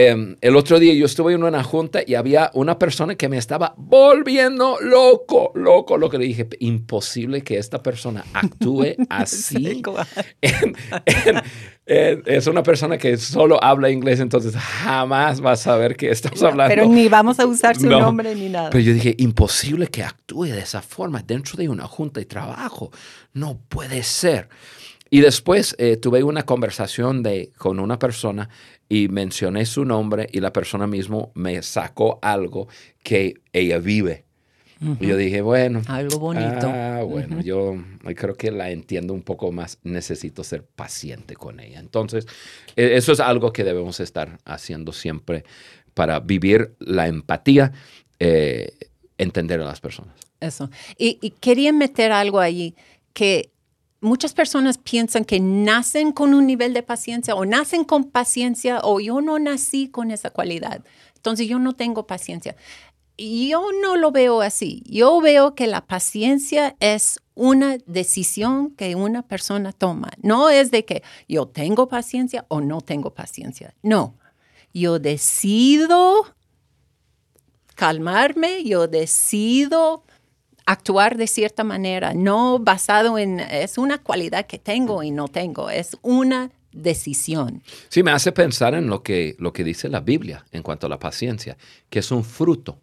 Eh, 0.00 0.36
el 0.40 0.54
otro 0.54 0.78
día 0.78 0.94
yo 0.94 1.06
estuve 1.06 1.32
en 1.34 1.42
una 1.42 1.64
junta 1.64 2.02
y 2.06 2.14
había 2.14 2.52
una 2.54 2.78
persona 2.78 3.16
que 3.16 3.28
me 3.28 3.36
estaba 3.36 3.74
volviendo 3.76 4.78
loco, 4.80 5.50
loco, 5.56 5.96
lo 5.98 6.08
que 6.08 6.18
le 6.18 6.24
dije, 6.26 6.46
imposible 6.60 7.42
que 7.42 7.58
esta 7.58 7.82
persona 7.82 8.24
actúe 8.32 8.94
así. 9.08 9.56
Igual. 9.66 10.06
En- 10.40 10.76
en- 11.04 11.42
en- 11.86 12.22
es 12.26 12.46
una 12.46 12.62
persona 12.62 12.96
que 12.96 13.16
solo 13.16 13.58
habla 13.64 13.90
inglés, 13.90 14.20
entonces 14.20 14.54
jamás 14.54 15.44
va 15.44 15.52
a 15.52 15.56
saber 15.56 15.96
que 15.96 16.10
estamos 16.12 16.40
hablando. 16.44 16.72
Pero 16.72 16.86
ni 16.86 17.08
vamos 17.08 17.40
a 17.40 17.46
usar 17.46 17.74
su 17.76 17.86
No. 17.88 17.98
nombre 17.98 18.32
ni 18.36 18.48
nada. 18.50 18.70
Pero 18.70 18.84
yo 18.84 18.92
dije, 18.92 19.16
imposible 19.18 19.88
que 19.88 20.04
actúe 20.04 20.44
de 20.44 20.60
esa 20.60 20.80
forma 20.80 21.22
dentro 21.26 21.56
de 21.56 21.68
una 21.68 21.88
junta 21.88 22.20
de 22.20 22.26
trabajo. 22.26 22.92
No 23.32 23.58
puede 23.68 24.04
ser. 24.04 24.48
Y 25.10 25.22
después 25.22 25.74
eh, 25.78 25.96
tuve 25.96 26.22
una 26.22 26.44
conversación 26.44 27.22
de, 27.22 27.50
con 27.56 27.80
una 27.80 27.98
persona 27.98 28.50
y 28.88 29.08
mencioné 29.08 29.66
su 29.66 29.84
nombre 29.84 30.28
y 30.32 30.40
la 30.40 30.52
persona 30.52 30.86
mismo 30.86 31.32
me 31.34 31.62
sacó 31.62 32.18
algo 32.22 32.68
que 33.02 33.34
ella 33.52 33.78
vive. 33.78 34.24
Y 35.00 35.08
yo 35.08 35.16
dije, 35.16 35.40
bueno. 35.40 35.82
Algo 35.88 36.20
bonito. 36.20 36.68
Ah, 36.72 37.02
bueno, 37.02 37.40
yo 37.40 37.76
creo 38.14 38.36
que 38.36 38.52
la 38.52 38.70
entiendo 38.70 39.12
un 39.12 39.22
poco 39.22 39.50
más. 39.50 39.78
Necesito 39.82 40.44
ser 40.44 40.64
paciente 40.64 41.34
con 41.34 41.58
ella. 41.58 41.80
Entonces, 41.80 42.26
e- 42.76 42.96
eso 42.96 43.10
es 43.12 43.18
algo 43.18 43.52
que 43.52 43.64
debemos 43.64 43.98
estar 43.98 44.38
haciendo 44.44 44.92
siempre 44.92 45.44
para 45.94 46.20
vivir 46.20 46.76
la 46.78 47.08
empatía, 47.08 47.72
eh, 48.20 48.72
entender 49.18 49.60
a 49.60 49.64
las 49.64 49.80
personas. 49.80 50.14
Eso. 50.38 50.70
Y, 50.96 51.18
y 51.20 51.30
quería 51.30 51.72
meter 51.72 52.12
algo 52.12 52.38
ahí 52.38 52.76
que 53.12 53.50
muchas 54.00 54.32
personas 54.32 54.78
piensan 54.78 55.24
que 55.24 55.40
nacen 55.40 56.12
con 56.12 56.34
un 56.34 56.46
nivel 56.46 56.72
de 56.72 56.82
paciencia 56.82 57.34
o 57.34 57.44
nacen 57.44 57.84
con 57.84 58.04
paciencia 58.04 58.80
o 58.82 59.00
yo 59.00 59.20
no 59.20 59.38
nací 59.38 59.88
con 59.88 60.10
esa 60.10 60.30
cualidad. 60.30 60.84
Entonces 61.16 61.48
yo 61.48 61.58
no 61.58 61.74
tengo 61.74 62.06
paciencia. 62.06 62.56
Yo 63.16 63.66
no 63.82 63.96
lo 63.96 64.12
veo 64.12 64.40
así. 64.42 64.84
Yo 64.86 65.20
veo 65.20 65.56
que 65.56 65.66
la 65.66 65.84
paciencia 65.84 66.76
es 66.78 67.20
una 67.34 67.78
decisión 67.86 68.70
que 68.70 68.94
una 68.94 69.22
persona 69.22 69.72
toma. 69.72 70.10
No 70.22 70.50
es 70.50 70.70
de 70.70 70.84
que 70.84 71.02
yo 71.28 71.46
tengo 71.46 71.88
paciencia 71.88 72.44
o 72.48 72.60
no 72.60 72.80
tengo 72.80 73.14
paciencia. 73.14 73.74
No. 73.82 74.16
Yo 74.72 75.00
decido 75.00 76.26
calmarme, 77.74 78.62
yo 78.64 78.86
decido 78.86 80.04
actuar 80.68 81.16
de 81.16 81.26
cierta 81.26 81.64
manera, 81.64 82.12
no 82.12 82.58
basado 82.58 83.18
en, 83.18 83.40
es 83.40 83.78
una 83.78 84.02
cualidad 84.02 84.44
que 84.44 84.58
tengo 84.58 85.02
y 85.02 85.10
no 85.10 85.26
tengo, 85.28 85.70
es 85.70 85.96
una 86.02 86.50
decisión. 86.72 87.62
Sí, 87.88 88.02
me 88.02 88.10
hace 88.10 88.32
pensar 88.32 88.74
en 88.74 88.86
lo 88.86 89.02
que, 89.02 89.34
lo 89.38 89.54
que 89.54 89.64
dice 89.64 89.88
la 89.88 90.00
Biblia 90.00 90.44
en 90.52 90.62
cuanto 90.62 90.86
a 90.86 90.90
la 90.90 90.98
paciencia, 90.98 91.56
que 91.88 92.00
es 92.00 92.10
un 92.10 92.22
fruto. 92.22 92.78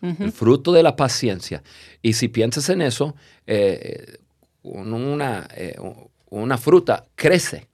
El 0.00 0.32
fruto 0.32 0.72
de 0.72 0.82
la 0.82 0.96
paciencia. 0.96 1.62
Y 2.00 2.14
si 2.14 2.28
piensas 2.28 2.68
en 2.70 2.80
eso, 2.80 3.14
eh, 3.46 4.18
una, 4.62 5.46
eh, 5.54 5.76
una 6.30 6.56
fruta 6.56 7.06
crece, 7.14 7.68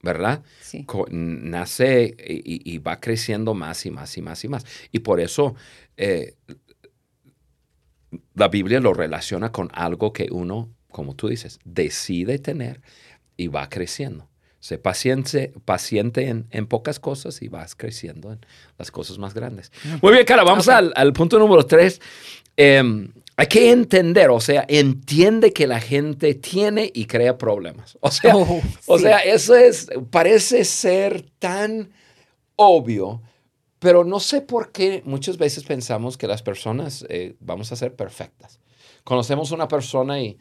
¿verdad? 0.00 0.42
Sí. 0.60 0.86
Nace 1.10 2.14
y, 2.24 2.72
y 2.72 2.78
va 2.78 3.00
creciendo 3.00 3.54
más 3.54 3.84
y 3.84 3.90
más 3.90 4.16
y 4.16 4.22
más 4.22 4.44
y 4.44 4.48
más. 4.48 4.64
Y 4.92 5.00
por 5.00 5.20
eso 5.20 5.54
eh, 5.96 6.34
la 8.34 8.48
Biblia 8.48 8.80
lo 8.80 8.94
relaciona 8.94 9.52
con 9.52 9.70
algo 9.72 10.12
que 10.12 10.28
uno, 10.30 10.68
como 10.90 11.14
tú 11.14 11.28
dices, 11.28 11.58
decide 11.64 12.38
tener 12.38 12.80
y 13.36 13.48
va 13.48 13.68
creciendo. 13.68 14.28
Sé 14.60 14.78
paciente, 14.78 15.52
paciente 15.64 16.28
en, 16.28 16.46
en 16.50 16.66
pocas 16.66 17.00
cosas 17.00 17.42
y 17.42 17.48
vas 17.48 17.74
creciendo 17.74 18.32
en 18.32 18.40
las 18.78 18.90
cosas 18.92 19.18
más 19.18 19.34
grandes. 19.34 19.72
Muy 20.00 20.12
bien, 20.12 20.24
cara, 20.24 20.44
vamos 20.44 20.68
al, 20.68 20.92
al 20.94 21.12
punto 21.12 21.38
número 21.38 21.66
tres. 21.66 22.00
Em, 22.56 23.08
hay 23.36 23.46
que 23.48 23.72
entender, 23.72 24.30
o 24.30 24.38
sea, 24.40 24.64
entiende 24.68 25.52
que 25.52 25.66
la 25.66 25.80
gente 25.80 26.34
tiene 26.34 26.90
y 26.94 27.06
crea 27.06 27.38
problemas. 27.38 27.96
O 28.00 28.10
sea, 28.10 28.36
Oh, 28.36 28.60
o 28.86 28.98
sí. 28.98 29.04
sea 29.04 29.18
eso 29.18 29.56
es, 29.56 29.88
parece 30.10 30.64
ser 30.64 31.22
tan 31.40 31.90
obvio, 32.54 33.20
pero 33.82 34.04
no 34.04 34.20
sé 34.20 34.40
por 34.40 34.70
qué 34.72 35.02
muchas 35.04 35.36
veces 35.36 35.64
pensamos 35.64 36.16
que 36.16 36.28
las 36.28 36.42
personas 36.42 37.04
eh, 37.08 37.34
vamos 37.40 37.72
a 37.72 37.76
ser 37.76 37.94
perfectas. 37.96 38.60
Conocemos 39.04 39.50
una 39.50 39.66
persona 39.68 40.20
y, 40.20 40.38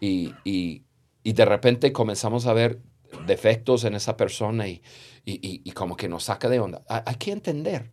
y, 0.00 0.32
y- 0.44 0.82
y 1.24 1.32
de 1.32 1.44
repente 1.44 1.92
comenzamos 1.92 2.46
a 2.46 2.52
ver 2.52 2.80
defectos 3.26 3.82
en 3.84 3.94
esa 3.94 4.16
persona 4.16 4.68
y, 4.68 4.80
y- 5.24 5.70
como 5.72 5.96
que 5.96 6.08
nos 6.08 6.24
saca 6.24 6.48
de 6.48 6.60
onda. 6.60 6.82
Hay, 6.88 7.16
que 7.16 7.32
entender, 7.32 7.90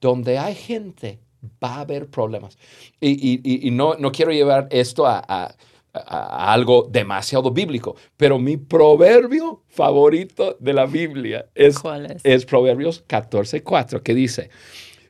donde 0.00 0.38
hay 0.38 0.54
gente 0.54 1.20
va 1.62 1.76
a 1.76 1.80
haber 1.80 2.08
problemas. 2.10 2.58
Y- 3.00 3.10
y- 3.10 3.66
y 3.66 3.70
no, 3.70 3.94
no 3.94 4.12
quiero 4.12 4.32
llevar 4.32 4.68
esto 4.70 5.06
a, 5.06 5.22
a- 5.26 5.54
a- 5.94 6.00
a 6.48 6.52
algo 6.52 6.88
demasiado 6.90 7.50
bíblico, 7.50 7.96
pero 8.16 8.38
mi 8.38 8.56
proverbio 8.56 9.62
favorito 9.68 10.56
de 10.60 10.72
la 10.72 10.86
Biblia 10.86 11.46
es 11.54 11.78
¿Cuál 11.78 12.06
es? 12.06 12.22
es 12.24 12.44
Proverbios 12.46 13.04
14:4, 13.06 14.02
que 14.02 14.14
dice, 14.14 14.50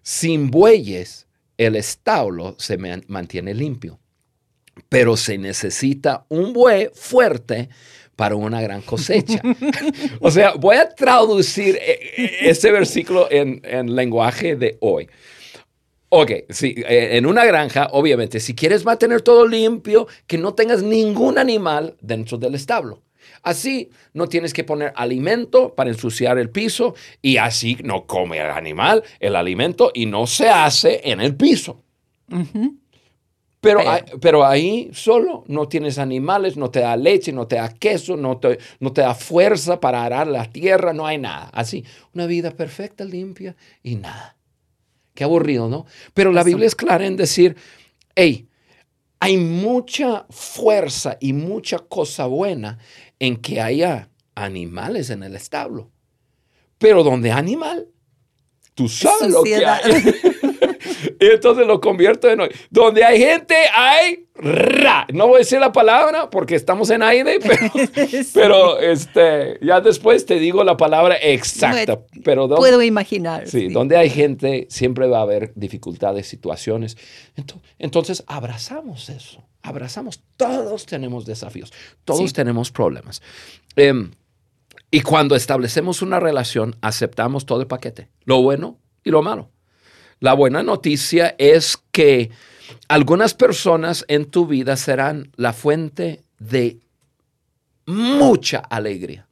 sin 0.03 0.51
bueyes 0.51 1.27
el 1.57 1.77
establo 1.77 2.57
se 2.59 2.77
man- 2.79 3.05
mantiene 3.09 3.55
limpio, 3.55 4.01
pero 4.88 5.16
se 5.16 5.38
necesita 5.38 6.25
un 6.29 6.53
buey 6.53 6.88
fuerte 6.95 7.68
para 8.16 8.35
una 8.37 8.61
gran 8.61 8.83
cosecha. 8.83 9.40
o 10.21 10.31
sea, 10.31 10.55
voy 10.55 10.77
a 10.77 10.88
traducir 10.95 11.77
eh, 11.77 11.99
eh, 12.16 12.31
este 12.42 12.71
versículo 12.71 13.29
en, 13.31 13.61
en 13.64 13.95
lenguaje 13.95 14.57
de 14.57 14.77
hoy. 14.81 15.09
Ok, 16.14 16.31
sí, 16.51 16.75
eh, 16.77 17.16
en 17.16 17.25
una 17.25 17.42
granja, 17.46 17.88
obviamente, 17.92 18.38
si 18.38 18.55
quieres 18.55 18.85
mantener 18.85 19.22
todo 19.22 19.48
limpio, 19.48 20.07
que 20.27 20.37
no 20.37 20.53
tengas 20.53 20.83
ningún 20.83 21.38
animal 21.38 21.96
dentro 22.03 22.37
del 22.37 22.55
establo. 22.55 23.01
Así 23.42 23.88
no 24.12 24.27
tienes 24.27 24.53
que 24.53 24.62
poner 24.62 24.92
alimento 24.94 25.75
para 25.75 25.88
ensuciar 25.88 26.37
el 26.37 26.51
piso 26.51 26.94
y 27.22 27.38
así 27.38 27.79
no 27.83 28.07
come 28.07 28.40
el 28.40 28.51
animal 28.51 29.03
el 29.20 29.37
alimento 29.37 29.90
y 29.94 30.05
no 30.05 30.27
se 30.27 30.51
hace 30.51 31.01
en 31.03 31.22
el 31.22 31.35
piso. 31.35 31.83
pero, 33.62 33.81
pero, 34.20 34.44
ahí 34.44 34.90
solo 34.92 35.44
no 35.46 35.66
tienes 35.66 35.96
animales, 35.96 36.59
no 36.59 36.70
te 36.70 36.81
da 36.81 36.94
leche, 36.94 37.33
no 37.33 37.46
te 37.46 37.57
da 37.57 37.72
queso, 37.72 38.18
no 38.18 38.37
te, 38.37 38.59
no 38.81 38.92
te 38.92 39.01
da 39.01 39.14
fuerza 39.14 39.81
para 39.81 40.05
arar 40.05 40.27
la 40.27 40.44
tierra, 40.44 40.92
no 40.92 41.07
hay 41.07 41.16
nada. 41.16 41.48
Así, 41.55 41.87
una 42.12 42.27
vida 42.27 42.51
perfecta, 42.51 43.03
limpia 43.03 43.57
y 43.83 43.96
nada. 43.96 44.37
Qué 45.14 45.25
aburrido, 45.25 45.68
¿no? 45.68 45.87
Pero 46.14 46.33
la 46.33 46.42
Biblia 46.42 46.66
es 46.66 46.75
clara 46.75 47.07
en 47.07 47.16
decir, 47.16 47.57
hey, 48.14 48.48
hay 49.20 49.37
mucha 49.37 50.27
fuerza 50.31 51.16
y 51.20 51.33
mucha 51.33 51.79
cosa 51.79 52.27
buena 52.27 52.79
en 53.18 53.37
que 53.37 53.61
haya 53.61 54.11
animales 54.35 55.11
en 55.11 55.22
el 55.22 55.37
establo. 55.37 55.90
Pero 56.79 57.05
donde 57.05 57.31
animal, 57.31 57.88
tú 58.75 58.88
sabes 58.88 59.31
lo 59.31 59.42
que 59.42 59.64
hay. 59.64 59.81
y 61.23 61.27
entonces 61.27 61.67
lo 61.67 61.81
convierto 61.81 62.29
en 62.29 62.41
hoy. 62.41 62.49
Donde 62.71 63.05
hay 63.05 63.19
gente, 63.19 63.55
hay 63.75 64.27
ra. 64.35 65.07
No 65.13 65.29
voy 65.29 65.37
a 65.37 65.39
decir 65.39 65.61
la 65.61 65.73
palabra 65.73 66.31
porque 66.31 66.55
estamos 66.55 66.91
en 66.91 67.03
aire, 67.03 67.39
pero, 68.35 68.79
este, 68.81 69.59
ya 69.63 69.81
después 69.81 70.27
te 70.27 70.39
digo 70.39 70.65
la 70.65 70.77
palabra 70.77 71.17
exacta. 71.17 72.01
Pero 72.25 72.49
puedo 72.49 72.83
imaginar. 72.83 73.49
Sí, 73.49 73.69
donde 73.69 73.97
hay 73.97 74.11
gente, 74.11 74.67
siempre 74.69 75.07
va 75.07 75.19
a 75.19 75.23
haber 75.23 75.53
dificultades, 75.55 76.27
situaciones. 76.27 76.97
Entonces, 77.79 78.25
abrazamos 78.27 79.09
eso 79.09 79.45
abrazamos. 79.63 80.23
Todos 80.37 80.87
tenemos 80.87 81.25
desafíos, 81.25 81.73
todos 82.05 82.33
tenemos 82.33 82.71
problemas. 82.71 83.23
Em, 83.77 84.11
y 84.91 85.01
cuando 85.01 85.37
establecemos 85.37 86.03
una 86.03 86.21
relación, 86.21 86.77
aceptamos 86.83 87.47
todo 87.47 87.61
el 87.61 87.67
paquete, 87.67 88.09
lo 88.25 88.43
bueno 88.43 88.79
y 89.05 89.11
lo 89.11 89.23
malo. 89.23 89.51
La 90.23 90.35
buena 90.35 90.63
noticia 90.63 91.35
es 91.37 91.77
que 91.91 92.31
algunas 92.87 93.35
personas 93.35 94.05
en 94.07 94.27
tu 94.27 94.47
vida 94.47 94.77
serán 94.77 95.33
la 95.35 95.53
fuente 95.53 96.23
de 96.39 96.79
mucha 97.87 98.61
alegría. 98.61 99.27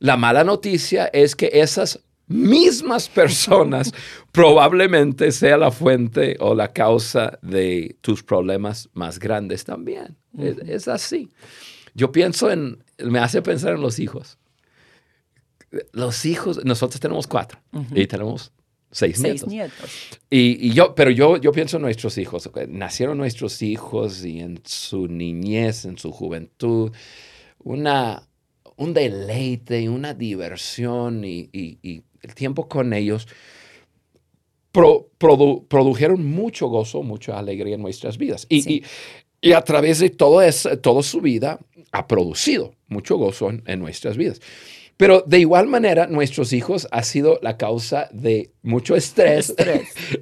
La 0.00 0.18
mala 0.18 0.44
noticia 0.44 1.06
es 1.06 1.34
que 1.34 1.48
esas 1.54 1.98
mismas 2.26 3.08
personas 3.08 3.94
probablemente 4.32 5.32
sea 5.32 5.56
la 5.56 5.70
fuente 5.70 6.36
o 6.40 6.54
la 6.54 6.70
causa 6.70 7.38
de 7.40 7.96
tus 8.02 8.22
problemas 8.22 8.90
más 8.92 9.18
grandes 9.18 9.64
también. 9.64 10.14
es, 10.36 10.88
así. 10.88 11.30
Yo 11.94 12.12
pienso 12.12 12.50
en, 12.50 12.84
me 12.98 13.18
hace 13.18 13.40
pensar 13.40 13.76
en 13.76 13.80
los 13.80 13.98
hijos. 13.98 14.36
Los 15.92 16.26
hijos, 16.26 16.62
nosotros 16.66 17.00
tenemos 17.00 17.26
cuatro 17.26 17.58
y 17.94 18.06
tenemos 18.06 18.52
seis, 18.90 19.20
nietos. 19.20 19.52
Y, 20.30 20.72
yo, 20.72 20.94
pero 20.94 21.10
yo, 21.10 21.36
yo 21.36 21.52
pienso 21.52 21.76
en 21.76 21.82
nuestros 21.82 22.18
hijos. 22.18 22.50
Nacieron 22.68 23.18
nuestros 23.18 23.62
hijos 23.62 24.24
y 24.24 24.40
en 24.40 24.60
su 24.64 25.08
niñez, 25.08 25.84
en 25.84 25.98
su 25.98 26.10
juventud, 26.10 26.92
una, 27.58 28.28
un 28.76 28.94
deleite 28.94 29.82
y 29.82 29.88
una 29.88 30.14
diversión 30.14 31.24
y, 31.24 31.50
el 32.20 32.34
tiempo 32.34 32.68
con 32.68 32.92
ellos 32.92 33.28
produjeron 34.72 36.24
mucho 36.26 36.68
gozo, 36.68 37.02
mucha 37.02 37.38
alegría 37.38 37.74
en 37.74 37.82
nuestras 37.82 38.18
vidas. 38.18 38.46
Y, 38.48 38.82
a 39.54 39.62
través 39.62 40.00
de 40.00 40.10
todo 40.10 40.40
toda 40.82 41.02
su 41.02 41.20
vida 41.20 41.60
ha 41.92 42.06
producido 42.06 42.74
mucho 42.88 43.16
gozo 43.16 43.50
en, 43.50 43.78
nuestras 43.80 44.16
vidas. 44.16 44.40
Pero 44.98 45.22
de 45.24 45.38
igual 45.38 45.68
manera, 45.68 46.08
nuestros 46.08 46.52
hijos 46.52 46.88
ha 46.90 47.04
sido 47.04 47.38
la 47.40 47.56
causa 47.56 48.08
de 48.10 48.50
mucho 48.62 48.96
estrés, 48.96 49.54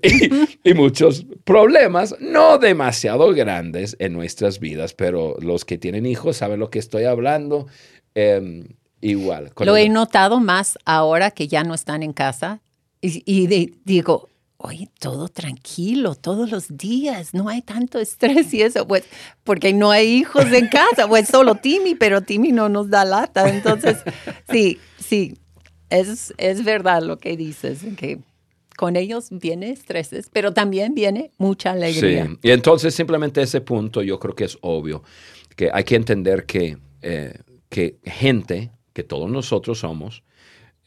y, 0.64 0.74
muchos 0.74 1.24
problemas, 1.44 2.14
no 2.20 2.58
demasiado 2.58 3.32
grandes 3.32 3.96
en 3.98 4.12
nuestras 4.12 4.60
vidas, 4.60 4.92
pero 4.92 5.34
los 5.40 5.64
que 5.64 5.78
tienen 5.78 6.04
hijos 6.04 6.36
saben 6.36 6.60
lo 6.60 6.68
que 6.68 6.78
estoy 6.78 7.04
hablando. 7.04 7.66
Em, 8.14 8.68
igual. 9.00 9.50
Lo 9.60 9.78
he 9.78 9.88
notado 9.88 10.40
más 10.40 10.78
ahora 10.84 11.30
que 11.30 11.48
ya 11.48 11.64
no 11.64 11.72
están 11.72 12.02
en 12.02 12.12
casa 12.12 12.60
y, 13.00 13.46
digo, 13.84 14.28
oye, 14.58 14.88
todo 14.98 15.28
tranquilo, 15.28 16.14
todos 16.14 16.50
los 16.50 16.76
días, 16.76 17.34
no 17.34 17.48
hay 17.48 17.62
tanto 17.62 17.98
estrés 17.98 18.52
y 18.54 18.62
eso, 18.62 18.86
pues, 18.86 19.04
porque 19.44 19.72
no 19.72 19.90
hay 19.90 20.06
hijos 20.06 20.46
en 20.52 20.68
casa, 20.68 21.06
pues 21.08 21.28
solo 21.28 21.56
Timmy, 21.56 21.94
pero 21.94 22.22
Timmy 22.22 22.52
no 22.52 22.68
nos 22.68 22.88
da 22.90 23.04
lata. 23.04 23.48
Entonces, 23.48 23.98
sí, 24.50 24.78
sí, 24.98 25.38
es, 25.90 26.34
es 26.38 26.64
verdad 26.64 27.02
lo 27.02 27.18
que 27.18 27.36
dices, 27.36 27.80
que 27.96 28.20
con 28.76 28.96
ellos 28.96 29.28
viene 29.30 29.70
estreses, 29.70 30.28
pero 30.32 30.52
también 30.52 30.94
viene 30.94 31.32
mucha 31.38 31.72
alegría. 31.72 32.26
Sí, 32.26 32.38
y 32.42 32.50
entonces 32.50 32.94
simplemente 32.94 33.42
ese 33.42 33.60
punto 33.60 34.02
yo 34.02 34.18
creo 34.18 34.34
que 34.34 34.44
es 34.44 34.58
obvio, 34.60 35.02
que 35.54 35.70
hay 35.72 35.84
que 35.84 35.96
entender 35.96 36.44
que, 36.44 36.78
eh, 37.02 37.38
que 37.68 37.98
gente 38.04 38.70
que 38.92 39.02
todos 39.02 39.30
nosotros 39.30 39.80
somos, 39.80 40.22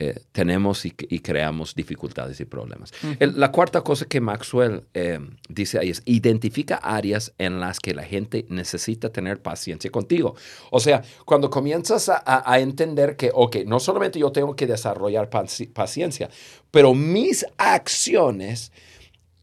eh, 0.02 0.18
tenemos 0.32 0.86
y, 0.86 0.92
creamos 0.92 1.76
dificultades 1.76 2.40
y 2.40 2.46
problemas. 2.46 2.94
la 3.20 3.52
cuarta 3.52 3.82
cosa 3.82 4.06
que 4.06 4.22
Maxwell 4.22 4.86
eh, 4.94 5.20
dice 5.50 5.78
ahí 5.78 5.90
es, 5.90 6.02
identifica 6.06 6.78
áreas 6.78 7.34
en 7.38 7.60
las 7.60 7.82
que 7.82 7.94
la 7.94 8.04
gente 8.04 8.46
necesita 8.48 9.12
tener 9.12 9.42
paciencia 9.42 9.92
contigo. 9.92 10.36
O 10.72 10.80
sea, 10.80 11.02
cuando 11.26 11.50
comienzas 11.50 12.10
a, 12.10 12.60
entender 12.62 13.18
que, 13.18 13.30
ok, 13.34 13.58
no 13.66 13.82
solamente 13.82 14.20
yo 14.20 14.32
tengo 14.32 14.56
que 14.56 14.68
desarrollar 14.68 15.30
paciencia, 15.30 16.30
pero 16.72 16.94
mis 16.94 17.46
acciones 17.58 18.72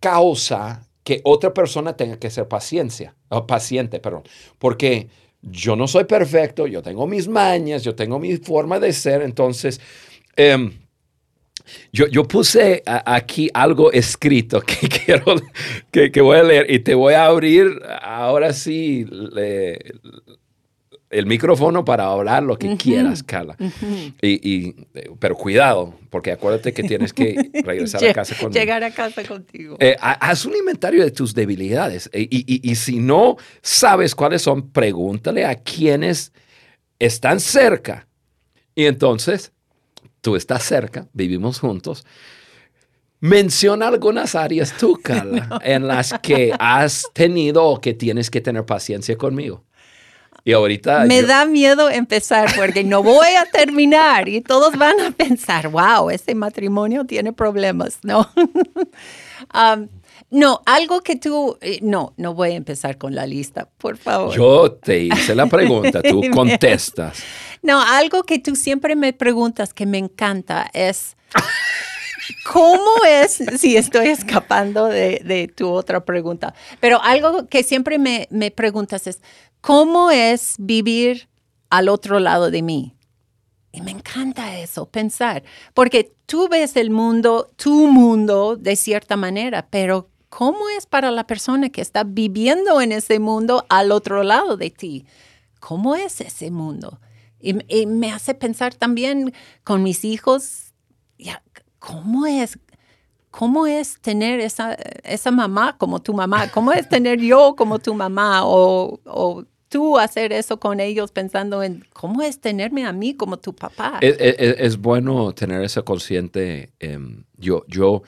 causa 0.01 0.89
que 1.05 1.21
otra 1.25 1.53
persona 1.53 1.99
tenga 1.99 2.19
que 2.19 2.31
ser 2.31 2.49
paciencia, 2.49 3.15
paciente, 3.47 4.01
perdón, 4.01 4.23
porque 4.59 5.11
yo 5.43 5.77
no 5.77 5.87
soy 5.87 6.05
perfecto, 6.05 6.67
yo 6.67 6.81
tengo 6.81 7.07
mis 7.07 7.29
mañas, 7.29 7.83
yo 7.83 7.95
tengo 7.95 8.19
mi 8.19 8.39
forma 8.39 8.81
de 8.81 8.95
ser, 8.95 9.21
entonces... 9.21 9.83
Em, 10.37 10.73
yo, 11.93 12.07
yo, 12.07 12.25
puse 12.25 12.83
aquí 12.87 13.51
algo 13.53 13.91
escrito 13.91 14.61
que 14.61 14.89
quiero 15.05 15.35
que, 15.91 16.13
que, 16.13 16.21
voy 16.21 16.39
a 16.39 16.43
leer 16.43 16.71
y 16.71 16.79
te 16.81 16.95
voy 16.95 17.15
a 17.15 17.27
abrir 17.27 17.81
ahora 18.03 18.53
sí 18.53 19.07
el 21.11 21.27
micrófono 21.27 21.85
para 21.85 22.07
hablar 22.07 22.43
lo 22.43 22.59
que 22.59 22.77
quieras, 22.77 23.23
Carla. 23.23 23.57
y, 24.21 24.73
pero 25.19 25.37
cuidado, 25.37 25.95
porque 26.11 26.33
acuérdate 26.33 26.73
que 26.73 26.83
tienes 26.83 27.13
que 27.13 27.51
regresar 27.65 28.05
a 28.05 28.13
casa 28.13 28.35
contigo. 28.35 28.61
Llegar 28.61 28.85
a 28.85 28.91
casa 28.91 29.25
contigo. 29.25 29.77
Eh, 29.81 29.97
haz 30.01 30.45
un 30.45 30.57
inventario 30.57 31.05
de 31.05 31.11
tus 31.11 31.35
debilidades. 31.35 32.11
Eh, 32.13 32.27
y, 32.31 32.75
si 32.75 32.99
no 32.99 33.37
sabes 33.63 34.15
cuáles 34.15 34.43
son, 34.43 34.71
pregúntale 34.71 35.45
a 35.45 35.55
quienes 35.55 36.33
están 36.99 37.41
cerca. 37.41 38.09
Y 38.75 38.87
entonces, 38.87 39.53
tú 40.27 40.35
estás 40.35 40.65
cerca, 40.65 41.07
vivimos 41.13 41.61
juntos. 41.61 42.05
Menciona 43.21 43.87
algunas 43.87 44.35
áreas 44.35 44.77
tú, 44.77 44.99
Carla, 45.05 45.61
en 45.63 45.87
las 45.87 46.15
que 46.21 46.53
has 46.59 47.09
tenido 47.13 47.63
o 47.63 47.81
que 47.81 47.95
tienes 47.95 48.29
que 48.29 48.41
tener 48.41 48.67
paciencia 48.67 49.17
conmigo. 49.17 49.63
Y 50.43 50.53
ahorita... 50.53 51.05
Me 51.05 51.23
da 51.23 51.47
miedo 51.47 51.89
empezar 51.91 52.53
porque 52.57 52.83
no 52.83 53.05
voy 53.05 53.35
a 53.39 53.45
terminar 53.45 54.29
y 54.29 54.41
todos 54.41 54.77
van 54.77 54.99
a 54.99 55.13
pensar, 55.13 55.69
wow, 55.69 56.11
ese 56.11 56.35
matrimonio 56.35 57.05
tiene 57.05 57.33
problemas, 57.33 58.01
¿no? 58.03 58.29
Um, 59.55 59.89
no, 60.31 60.61
algo 60.67 61.03
que 61.03 61.17
tú, 61.17 61.57
eh, 61.61 61.79
no, 61.83 62.15
no 62.17 62.35
voy 62.35 62.51
a 62.51 62.55
empezar 62.55 62.99
con 62.99 63.15
la 63.15 63.27
lista, 63.27 63.69
por 63.79 63.97
favor. 63.97 64.35
Yo 64.35 64.73
te 64.73 64.99
hice 64.99 65.35
la 65.35 65.47
pregunta, 65.47 66.03
tú 66.03 66.23
contestas. 66.33 67.23
No, 67.67 67.81
algo 67.81 68.23
que 68.23 68.39
tú 68.39 68.57
siempre 68.57 68.97
me 68.97 69.13
preguntas 69.13 69.75
que 69.75 69.85
me 69.85 69.99
encanta 69.99 70.71
es, 70.73 71.17
¿cómo 72.51 73.05
es, 73.07 73.43
si 73.59 73.77
estoy 73.77 74.09
escapando 74.09 74.87
de, 74.87 75.53
tu 75.55 75.69
otra 75.69 76.05
pregunta, 76.05 76.55
pero 76.81 77.03
algo 77.03 77.47
que 77.49 77.63
siempre 77.63 77.99
me, 77.99 78.29
me 78.31 78.51
preguntas 78.51 79.07
es, 79.07 79.21
¿Cómo 79.67 80.13
es 80.13 80.55
vivir 80.61 81.29
al 81.71 81.89
otro 81.89 82.21
lado 82.21 82.53
de 82.53 82.63
mí? 82.63 82.95
Y 83.73 83.81
me 83.81 83.91
encanta 83.91 84.61
eso, 84.61 84.87
pensar, 84.87 85.43
porque 85.75 86.15
tú 86.25 86.49
ves 86.49 86.77
el 86.77 86.91
mundo, 86.91 87.51
tu 87.57 87.89
mundo, 87.89 88.55
de 88.55 88.77
cierta 88.77 89.17
manera, 89.17 89.67
pero 89.69 90.09
¿cómo 90.29 90.69
es 90.69 90.87
para 90.87 91.11
la 91.11 91.27
persona 91.27 91.69
que 91.69 91.81
está 91.81 92.05
viviendo 92.05 92.81
en 92.81 92.93
ese 92.93 93.19
mundo 93.19 93.67
al 93.69 93.91
otro 93.91 94.23
lado 94.23 94.57
de 94.57 94.71
ti? 94.71 95.05
¿Cómo 95.59 95.97
es 95.97 96.21
ese 96.21 96.53
mundo? 96.53 97.01
Y, 97.41 97.55
me 97.87 98.13
hace 98.13 98.35
pensar 98.35 98.75
también 98.75 99.33
con 99.63 99.83
mis 99.83 100.05
hijos, 100.05 100.73
¿cómo 101.79 102.27
es? 102.27 102.59
¿cómo 103.31 103.67
es 103.67 104.01
tener 104.01 104.41
esa, 104.41 104.73
esa 105.05 105.31
mamá 105.31 105.77
como 105.77 106.01
tu 106.01 106.15
mamá? 106.15 106.51
¿Cómo 106.51 106.73
es 106.73 106.89
tener 106.89 107.21
yo 107.21 107.55
como 107.55 107.79
tu 107.79 107.93
mamá? 107.93 108.47
O, 108.47 108.99
o 109.05 109.45
tú 109.69 109.99
hacer 109.99 110.33
eso 110.33 110.59
con 110.59 110.81
ellos 110.81 111.13
pensando 111.13 111.63
en 111.63 111.85
cómo 111.93 112.23
es 112.23 112.41
tenerme 112.41 112.87
a 112.87 112.93
mí 112.93 113.15
como 113.15 113.39
tu 113.39 113.55
papá. 113.55 113.99
Es, 114.01 114.79
bueno 114.79 115.33
tener 115.33 115.63
eso 115.63 115.85
consciente. 115.85 116.71
em, 116.81 117.25
yo, 117.37 117.65
yo 117.69 118.03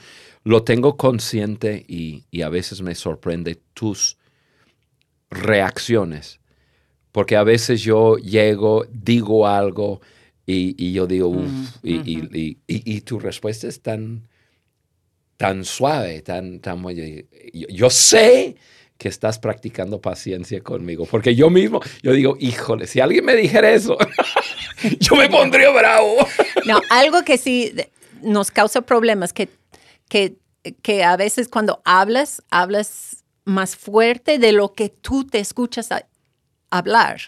lo 0.44 0.62
tengo 0.62 0.96
consciente 0.96 1.84
y, 1.86 2.24
y 2.30 2.40
a 2.40 2.48
veces 2.48 2.80
me 2.80 2.94
sorprende 2.94 3.60
tus 3.74 4.16
reacciones. 5.30 6.37
Porque 7.18 7.34
a 7.34 7.42
veces 7.42 7.80
yo 7.80 8.16
llego, 8.16 8.86
digo 8.92 9.44
algo 9.48 10.00
y, 10.46 10.76
y 10.78 10.92
yo 10.92 11.08
digo, 11.08 11.26
uff, 11.26 11.68
y, 11.82 11.94
y- 11.96 12.28
y- 12.32 12.58
y- 12.68 12.94
y 12.94 13.00
tu 13.00 13.18
respuesta 13.18 13.66
es 13.66 13.82
tan, 13.82 14.28
tan 15.36 15.64
suave, 15.64 16.22
tan, 16.22 16.60
tan 16.60 16.80
muy- 16.80 17.26
yo, 17.52 17.66
yo 17.70 17.90
sé 17.90 18.54
que 18.98 19.08
estás 19.08 19.40
practicando 19.40 20.00
paciencia 20.00 20.60
conmigo, 20.60 21.06
porque 21.06 21.34
yo 21.34 21.50
mismo, 21.50 21.80
yo 22.04 22.12
digo, 22.12 22.36
híjole, 22.38 22.86
si 22.86 23.00
alguien 23.00 23.24
me 23.24 23.34
dijera 23.34 23.72
eso, 23.72 23.98
yo 25.00 25.16
me 25.16 25.28
pondría 25.28 25.70
bravo. 25.70 26.18
No, 26.66 26.80
algo 26.88 27.24
que 27.24 27.36
sí 27.36 27.72
nos 28.22 28.52
causa 28.52 28.82
problemas, 28.82 29.32
que, 29.32 29.48
que, 30.08 30.36
que 30.82 31.02
a 31.02 31.16
veces 31.16 31.48
cuando 31.48 31.82
hablas, 31.84 32.44
hablas 32.48 33.24
más 33.44 33.74
fuerte 33.74 34.38
de 34.38 34.52
lo 34.52 34.72
que 34.72 34.88
tú 34.88 35.26
te 35.26 35.40
escuchas 35.40 35.90
a- 35.90 36.06
hablar. 36.70 37.20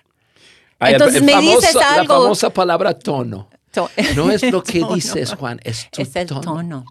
Ay, 0.79 0.95
Entonces 0.95 1.19
el 1.21 1.25
me 1.25 1.33
famoso- 1.35 1.61
dices 1.61 1.75
La 1.75 1.95
algo- 1.95 2.23
famosa 2.23 2.51
palabra 2.51 2.99
tono. 2.99 3.49
To- 3.73 3.91
No 4.17 4.31
es 4.31 4.43
lo 4.51 4.63
que 4.63 4.83
dices, 4.95 5.35
Juan, 5.35 5.61
es 5.63 5.89
tu 5.91 6.03
Es 6.03 6.17
el 6.17 6.27
tono. 6.27 6.85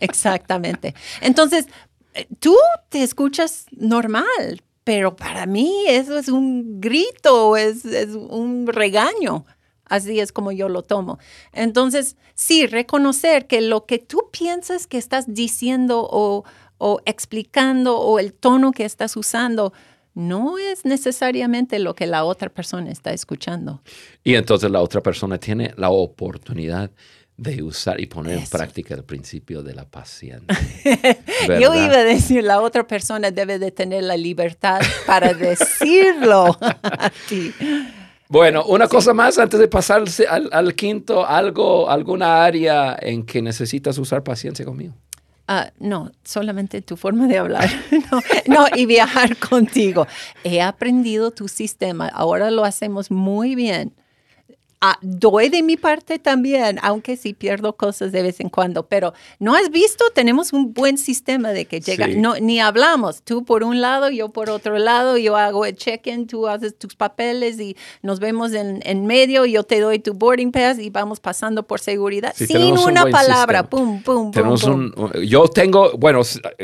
Exactamente. 0.00 0.94
Entonces, 1.20 1.66
eh, 2.14 2.26
tú 2.40 2.56
te 2.88 3.02
escuchas 3.02 3.66
normal, 3.72 4.62
pero 4.84 5.16
para 5.16 5.46
mí 5.46 5.72
eso 5.88 6.18
es 6.18 6.28
un 6.28 6.80
grito, 6.80 7.56
es, 7.56 7.84
es 7.84 8.10
un 8.14 8.66
regaño. 8.66 9.46
Así 9.86 10.18
es 10.18 10.32
como 10.32 10.50
yo 10.50 10.68
lo 10.68 10.82
tomo. 10.82 11.18
Entonces, 11.52 12.16
sí, 12.34 12.66
reconocer 12.66 13.46
que 13.46 13.60
lo 13.60 13.84
que 13.86 13.98
tú 13.98 14.28
piensas 14.32 14.86
que 14.86 14.98
estás 14.98 15.26
diciendo 15.28 16.08
o, 16.10 16.44
o 16.78 17.00
explicando 17.04 17.98
o 17.98 18.18
el 18.18 18.32
tono 18.32 18.72
que 18.72 18.84
estás 18.84 19.16
usando 19.16 19.72
no 20.14 20.58
es 20.58 20.84
necesariamente 20.84 21.78
lo 21.78 21.94
que 21.94 22.06
la 22.06 22.24
otra 22.24 22.48
persona 22.48 22.90
está 22.90 23.12
escuchando. 23.12 23.82
Y 24.22 24.34
entonces 24.34 24.70
la 24.70 24.80
otra 24.80 25.00
persona 25.00 25.38
tiene 25.38 25.74
la 25.76 25.90
oportunidad 25.90 26.90
de 27.36 27.62
usar 27.64 28.00
y 28.00 28.06
poner 28.06 28.38
en 28.38 28.46
práctica 28.46 28.94
el 28.94 29.02
principio 29.02 29.62
de 29.62 29.74
la 29.74 29.84
paciencia. 29.84 30.56
Yo 31.48 31.74
iba 31.74 31.96
a 31.96 32.04
decir, 32.04 32.44
la 32.44 32.60
otra 32.60 32.86
persona 32.86 33.32
debe 33.32 33.58
de 33.58 33.72
tener 33.72 34.04
la 34.04 34.16
libertad 34.16 34.80
para 35.06 35.34
decirlo 35.34 36.56
ti. 37.28 37.52
Bueno, 38.28 38.64
una 38.66 38.88
cosa 38.88 39.12
más 39.12 39.38
antes 39.38 39.58
de 39.58 39.68
pasar 39.68 40.04
al, 40.28 40.48
al 40.52 40.74
quinto, 40.74 41.26
algo, 41.26 41.90
alguna 41.90 42.44
área 42.44 42.96
en 43.00 43.26
que 43.26 43.42
necesitas 43.42 43.98
usar 43.98 44.22
paciencia 44.22 44.64
conmigo. 44.64 44.94
Ah, 45.46 45.70
no, 45.78 46.10
solamente 46.24 46.80
tu 46.80 46.96
forma 46.96 47.26
de 47.26 47.38
hablar. 47.38 47.68
No, 48.10 48.20
no, 48.46 48.66
y 48.76 48.86
viajar 48.86 49.36
contigo. 49.36 50.06
He 50.42 50.60
aprendido 50.60 51.30
tu 51.30 51.48
sistema, 51.48 52.08
ahora 52.08 52.50
lo 52.50 52.64
hacemos 52.64 53.10
muy 53.10 53.54
bien. 53.54 53.92
Ah, 54.86 54.98
doy 55.00 55.48
de 55.48 55.62
mi 55.62 55.78
parte 55.78 56.18
también, 56.18 56.78
aunque 56.82 57.16
sí 57.16 57.32
pierdo 57.32 57.72
cosas 57.74 58.12
de 58.12 58.20
vez 58.22 58.38
en 58.40 58.50
cuando, 58.50 58.86
pero 58.86 59.14
no 59.38 59.54
has 59.54 59.70
visto, 59.70 60.04
tenemos 60.14 60.52
un 60.52 60.74
buen 60.74 60.98
sistema 60.98 61.52
de 61.52 61.64
que 61.64 61.80
llega, 61.80 62.04
Sí. 62.04 62.16
no, 62.16 62.34
ni 62.36 62.60
hablamos, 62.60 63.22
tú 63.22 63.44
por 63.46 63.62
un 63.64 63.80
lado, 63.80 64.10
yo 64.10 64.28
por 64.28 64.50
otro 64.50 64.78
lado, 64.78 65.16
yo 65.16 65.36
hago 65.38 65.64
el 65.64 65.74
check-in, 65.74 66.26
tú 66.26 66.48
haces 66.48 66.78
tus 66.78 66.94
papeles 66.96 67.58
y 67.58 67.76
nos 68.02 68.20
vemos 68.20 68.52
en, 68.52 68.80
en 68.84 69.06
medio, 69.06 69.46
yo 69.46 69.62
te 69.62 69.80
doy 69.80 70.00
tu 70.00 70.12
boarding 70.12 70.52
pass 70.52 70.78
y 70.78 70.90
vamos 70.90 71.18
pasando 71.18 71.62
por 71.62 71.80
seguridad 71.80 72.34
Sí, 72.36 72.46
sin 72.46 72.58
un 72.72 72.78
una 72.80 73.06
palabra, 73.06 73.60
sistema. 73.60 73.70
pum, 73.70 74.02
pum, 74.02 74.14
pum. 74.24 74.30
Tenemos 74.32 74.62
pum. 74.64 74.92
un, 74.96 75.12
yo 75.26 75.48
tengo, 75.48 75.92
bueno, 75.96 76.20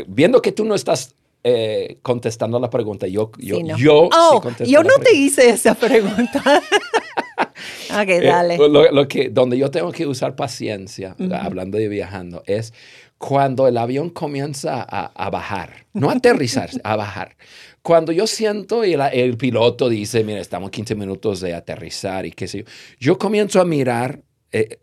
viendo 0.08 0.42
que 0.42 0.52
tú 0.52 0.66
no 0.66 0.74
estás 0.74 1.14
eh, 1.44 1.98
contestando 2.02 2.58
la 2.60 2.68
pregunta, 2.70 3.06
yo, 3.06 3.30
yo, 3.38 3.56
Sí, 3.56 3.62
no. 3.62 3.78
yo 3.78 4.08
sí 4.12 4.18
oh, 4.18 4.40
contesto 4.42 4.70
yo 4.72 4.82
no 4.82 4.94
te 4.94 5.00
pregunta. 5.04 5.12
hice 5.18 5.50
esa 5.50 5.74
pregunta. 5.74 6.42
ok, 7.90 8.08
Eh, 8.08 8.20
dale. 8.22 8.58
lo, 8.58 8.90
lo 8.92 9.08
que, 9.08 9.28
donde 9.30 9.58
yo 9.58 9.70
tengo 9.70 9.92
que 9.92 10.06
usar 10.06 10.36
paciencia, 10.36 11.16
hablando 11.40 11.78
de 11.78 11.88
viajando, 11.88 12.42
es 12.46 12.72
cuando 13.18 13.68
el 13.68 13.76
avión 13.76 14.10
comienza 14.10 14.82
a, 14.82 15.06
a 15.14 15.30
bajar, 15.30 15.86
no 15.92 16.10
a 16.10 16.14
aterrizar, 16.14 16.70
a 16.84 16.96
bajar. 16.96 17.36
Cuando 17.82 18.12
yo 18.12 18.26
siento 18.26 18.84
y 18.84 18.92
el, 18.94 19.00
el 19.12 19.36
piloto 19.36 19.88
dice, 19.88 20.22
mira, 20.24 20.40
estamos 20.40 20.70
15 20.70 20.94
minutos 20.94 21.40
de 21.40 21.54
aterrizar 21.54 22.26
y 22.26 22.32
qué 22.32 22.46
sé 22.48 22.58
yo, 22.58 22.64
yo 22.98 23.18
comienzo 23.18 23.60
a 23.60 23.64
mirar 23.64 24.20
eh, 24.52 24.78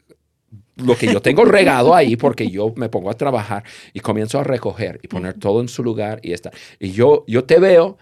lo 0.84 0.96
que 0.98 1.08
yo 1.12 1.22
tengo 1.22 1.44
regado 1.46 1.94
ahí 1.96 2.16
porque 2.16 2.50
yo 2.50 2.74
me 2.76 2.90
pongo 2.90 3.10
a 3.10 3.14
trabajar 3.16 3.64
y 3.94 4.00
comienzo 4.00 4.40
a 4.40 4.44
recoger 4.44 5.00
y 5.04 5.08
poner 5.08 5.34
todo 5.36 5.62
en 5.62 5.68
su 5.68 5.84
lugar 5.84 6.20
y 6.24 6.34
está. 6.34 6.52
Y 6.80 6.92
yo, 6.92 7.24
yo 7.28 7.44
te 7.46 7.60
veo 7.60 7.98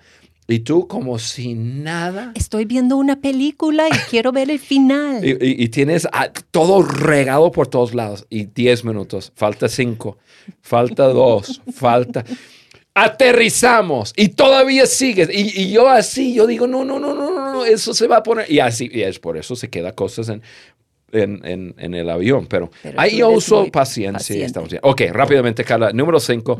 y 0.47 0.59
tú 0.59 0.87
como 0.87 1.17
si 1.17 1.55
nada. 1.55 2.31
Estoy 2.35 2.65
viendo 2.65 2.97
una 2.97 3.19
película 3.19 3.87
y 3.87 3.91
quiero 4.09 4.31
ver 4.31 4.51
el 4.51 4.59
final. 4.59 5.25
Y, 5.25 5.31
y- 5.31 5.63
y 5.63 5.69
tienes 5.69 6.07
ah, 6.11 6.29
todo 6.51 6.83
regado 6.83 7.51
por 7.51 7.67
todos 7.67 7.95
lados. 7.95 8.25
Y 8.29 8.45
10 8.45 8.85
minutos, 8.85 9.31
falta 9.35 9.67
5, 9.67 10.17
falta 10.61 11.05
2, 11.07 11.61
falta. 11.73 12.23
Aterrizamos 12.97 14.13
y 14.15 14.29
todavía 14.29 14.85
sigues. 14.85 15.29
Y, 15.29 15.63
y 15.63 15.71
yo 15.71 15.89
así, 15.89 16.33
yo 16.33 16.47
digo, 16.47 16.65
no, 16.65 16.85
no, 16.85 16.97
no, 16.97 17.13
no, 17.13 17.29
no, 17.29 17.51
no, 17.53 17.65
eso 17.65 17.93
se 17.93 18.07
va 18.07 18.17
a 18.17 18.23
poner. 18.23 18.49
Y 18.49 18.59
así, 18.59 18.89
y 18.89 19.01
es 19.01 19.19
por 19.19 19.35
eso 19.37 19.55
se 19.55 19.69
queda 19.69 19.91
cosas 19.93 20.29
en, 20.29 20.41
en, 21.11 21.41
en- 21.45 21.75
en 21.77 21.93
el 21.93 22.09
avión. 22.09 22.47
Pero, 22.47 22.69
Pero 22.83 22.99
ahí 22.99 23.17
yo 23.17 23.29
uso 23.29 23.65
paciencia. 23.71 24.45
estamos. 24.45 24.69
Ok, 24.81 25.01
rápidamente, 25.11 25.63
Carla. 25.63 25.91
Número 25.93 26.19
5. 26.19 26.59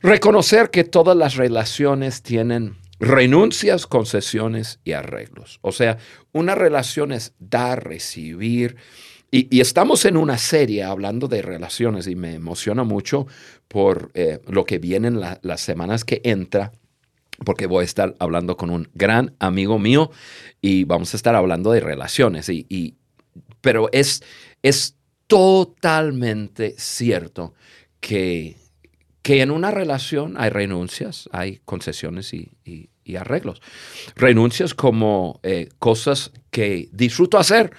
Reconocer 0.00 0.70
que 0.70 0.84
todas 0.84 1.16
las 1.16 1.36
relaciones 1.36 2.22
tienen 2.22 2.76
renuncias, 3.00 3.86
concesiones 3.86 4.80
y 4.84 4.92
arreglos. 4.92 5.58
O 5.62 5.72
sea, 5.72 5.98
una 6.32 6.54
relación 6.54 7.12
es 7.12 7.34
dar, 7.38 7.84
recibir. 7.84 8.76
Y, 9.30 9.54
y 9.54 9.60
estamos 9.60 10.04
en 10.04 10.16
una 10.16 10.38
serie 10.38 10.84
hablando 10.84 11.28
de 11.28 11.42
relaciones 11.42 12.06
y 12.06 12.14
me 12.14 12.34
emociona 12.34 12.82
mucho 12.84 13.26
por 13.68 14.10
eh, 14.14 14.40
lo 14.48 14.64
que 14.64 14.78
viene 14.78 15.08
en 15.08 15.20
la- 15.20 15.38
las 15.42 15.60
semanas 15.60 16.04
que 16.04 16.20
entra, 16.24 16.72
porque 17.44 17.66
voy 17.66 17.82
a 17.82 17.84
estar 17.84 18.14
hablando 18.20 18.56
con 18.56 18.70
un 18.70 18.88
gran 18.94 19.34
amigo 19.38 19.78
mío 19.78 20.10
y 20.60 20.84
vamos 20.84 21.12
a 21.12 21.16
estar 21.16 21.34
hablando 21.34 21.70
de 21.72 21.80
relaciones. 21.80 22.48
Y, 22.48 22.66
y- 22.68 22.94
pero 23.60 23.88
es, 23.92 24.22
es 24.62 24.94
totalmente 25.26 26.74
cierto 26.78 27.54
que, 28.00 28.56
que 29.22 29.42
en 29.42 29.50
una 29.50 29.70
relación 29.70 30.34
hay 30.38 30.50
renuncias, 30.50 31.28
hay 31.32 31.60
concesiones 31.64 32.32
y, 32.34 32.52
y- 32.64 32.90
y 33.04 33.16
arreglos. 33.16 33.62
Renuncias 34.16 34.74
como 34.74 35.40
eh, 35.42 35.70
cosas 35.78 36.30
que 36.50 36.90
disfruto 36.92 37.38
hacer, 37.38 37.72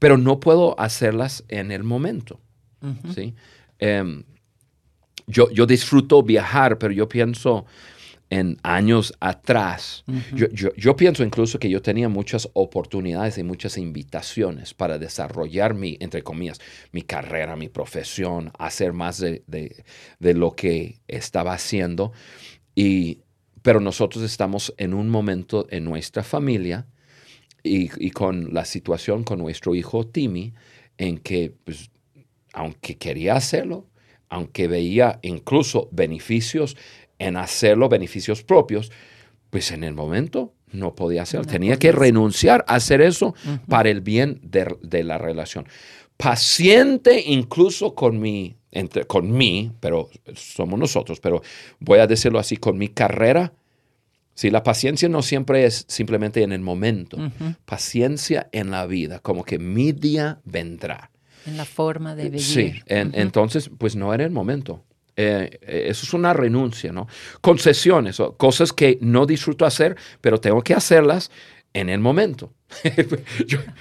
pero 0.00 0.18
no 0.18 0.40
puedo 0.40 0.78
hacerlas 0.80 1.44
en 1.48 1.70
el 1.70 1.84
momento. 1.84 2.40
¿sí? 3.14 3.34
Em, 3.78 4.24
yo, 5.28 5.50
yo 5.50 5.66
disfruto 5.66 6.22
viajar, 6.24 6.78
pero 6.78 6.92
yo 6.92 7.08
pienso 7.08 7.64
en 8.30 8.58
años 8.62 9.14
atrás. 9.20 10.04
yo, 10.34 10.48
yo- 10.50 10.74
yo 10.76 10.96
pienso 10.96 11.22
incluso 11.22 11.58
que 11.58 11.70
yo 11.70 11.80
tenía 11.80 12.08
muchas 12.08 12.48
oportunidades 12.54 13.38
y 13.38 13.42
muchas 13.44 13.78
invitaciones 13.78 14.74
para 14.74 14.98
desarrollar 14.98 15.74
mi, 15.74 15.96
entre 16.00 16.22
comillas, 16.22 16.60
mi 16.92 17.02
carrera, 17.02 17.56
mi 17.56 17.68
profesión, 17.68 18.50
hacer 18.58 18.92
más 18.92 19.18
de, 19.18 19.42
de- 19.46 19.84
de 20.18 20.34
lo 20.34 20.52
que 20.56 21.00
estaba 21.08 21.52
haciendo. 21.52 22.12
Y, 22.74 23.20
pero 23.62 23.80
nosotros 23.80 24.24
estamos 24.24 24.74
en 24.76 24.94
un 24.94 25.08
momento 25.08 25.66
en 25.70 25.84
nuestra 25.84 26.22
familia 26.22 26.86
y, 27.62 27.90
y 28.04 28.10
con 28.10 28.52
la 28.54 28.64
situación 28.64 29.24
con 29.24 29.38
nuestro 29.38 29.74
hijo 29.74 30.06
Timmy, 30.06 30.52
en 30.98 31.18
que 31.18 31.52
pues, 31.64 31.90
aunque 32.52 32.96
quería 32.96 33.34
hacerlo, 33.36 33.86
aunque 34.28 34.66
veía 34.68 35.18
incluso 35.22 35.88
beneficios 35.92 36.76
en 37.18 37.36
hacerlo, 37.36 37.88
beneficios 37.88 38.42
propios, 38.42 38.90
pues 39.50 39.70
en 39.72 39.84
el 39.84 39.94
momento 39.94 40.52
no 40.72 40.94
podía 40.94 41.22
hacerlo. 41.22 41.46
No 41.46 41.52
Tenía 41.52 41.78
que 41.78 41.88
hacer. 41.88 42.00
renunciar 42.00 42.64
a 42.68 42.74
hacer 42.74 43.00
eso 43.00 43.34
para 43.68 43.88
el 43.90 44.00
bien 44.00 44.40
de, 44.42 44.76
de 44.82 45.04
la 45.04 45.16
relación. 45.18 45.66
Paciente 46.16 47.22
incluso 47.26 47.94
con 47.94 48.18
mi, 48.18 48.56
entre, 48.72 49.04
con 49.04 49.30
mí, 49.30 49.70
pero 49.80 50.08
somos 50.34 50.78
nosotros, 50.78 51.20
pero 51.20 51.40
voy 51.78 51.98
a 52.00 52.06
decirlo 52.06 52.38
así, 52.38 52.56
con 52.56 52.76
mi 52.76 52.88
carrera. 52.88 53.52
Sí, 54.34 54.50
la 54.50 54.62
paciencia 54.62 55.08
no 55.08 55.22
siempre 55.22 55.64
es 55.64 55.84
simplemente 55.88 56.42
en 56.42 56.52
el 56.52 56.60
momento. 56.60 57.16
Paciencia 57.64 58.48
en 58.52 58.70
la 58.70 58.86
vida, 58.86 59.20
como 59.20 59.44
que 59.44 59.58
mi 59.58 59.92
día 59.92 60.40
vendrá. 60.44 61.10
En 61.46 61.56
la 61.56 61.64
forma 61.64 62.14
de 62.16 62.24
vivir. 62.24 62.40
Sí, 62.42 62.74
en- 62.86 63.12
entonces, 63.14 63.70
pues 63.78 63.94
no 63.94 64.12
era 64.12 64.24
el 64.24 64.30
momento. 64.32 64.82
Eh, 65.16 65.58
eso 65.88 66.04
es 66.04 66.12
una 66.14 66.32
renuncia, 66.34 66.92
¿no? 66.92 67.08
Concesiones, 67.40 68.20
cosas 68.36 68.72
que 68.72 68.98
no 69.00 69.24
disfruto 69.26 69.64
hacer, 69.64 69.96
pero 70.20 70.38
tengo 70.40 70.62
que 70.62 70.74
hacerlas 70.74 71.30
en 71.72 71.88
el 71.88 72.00
momento. 72.00 72.52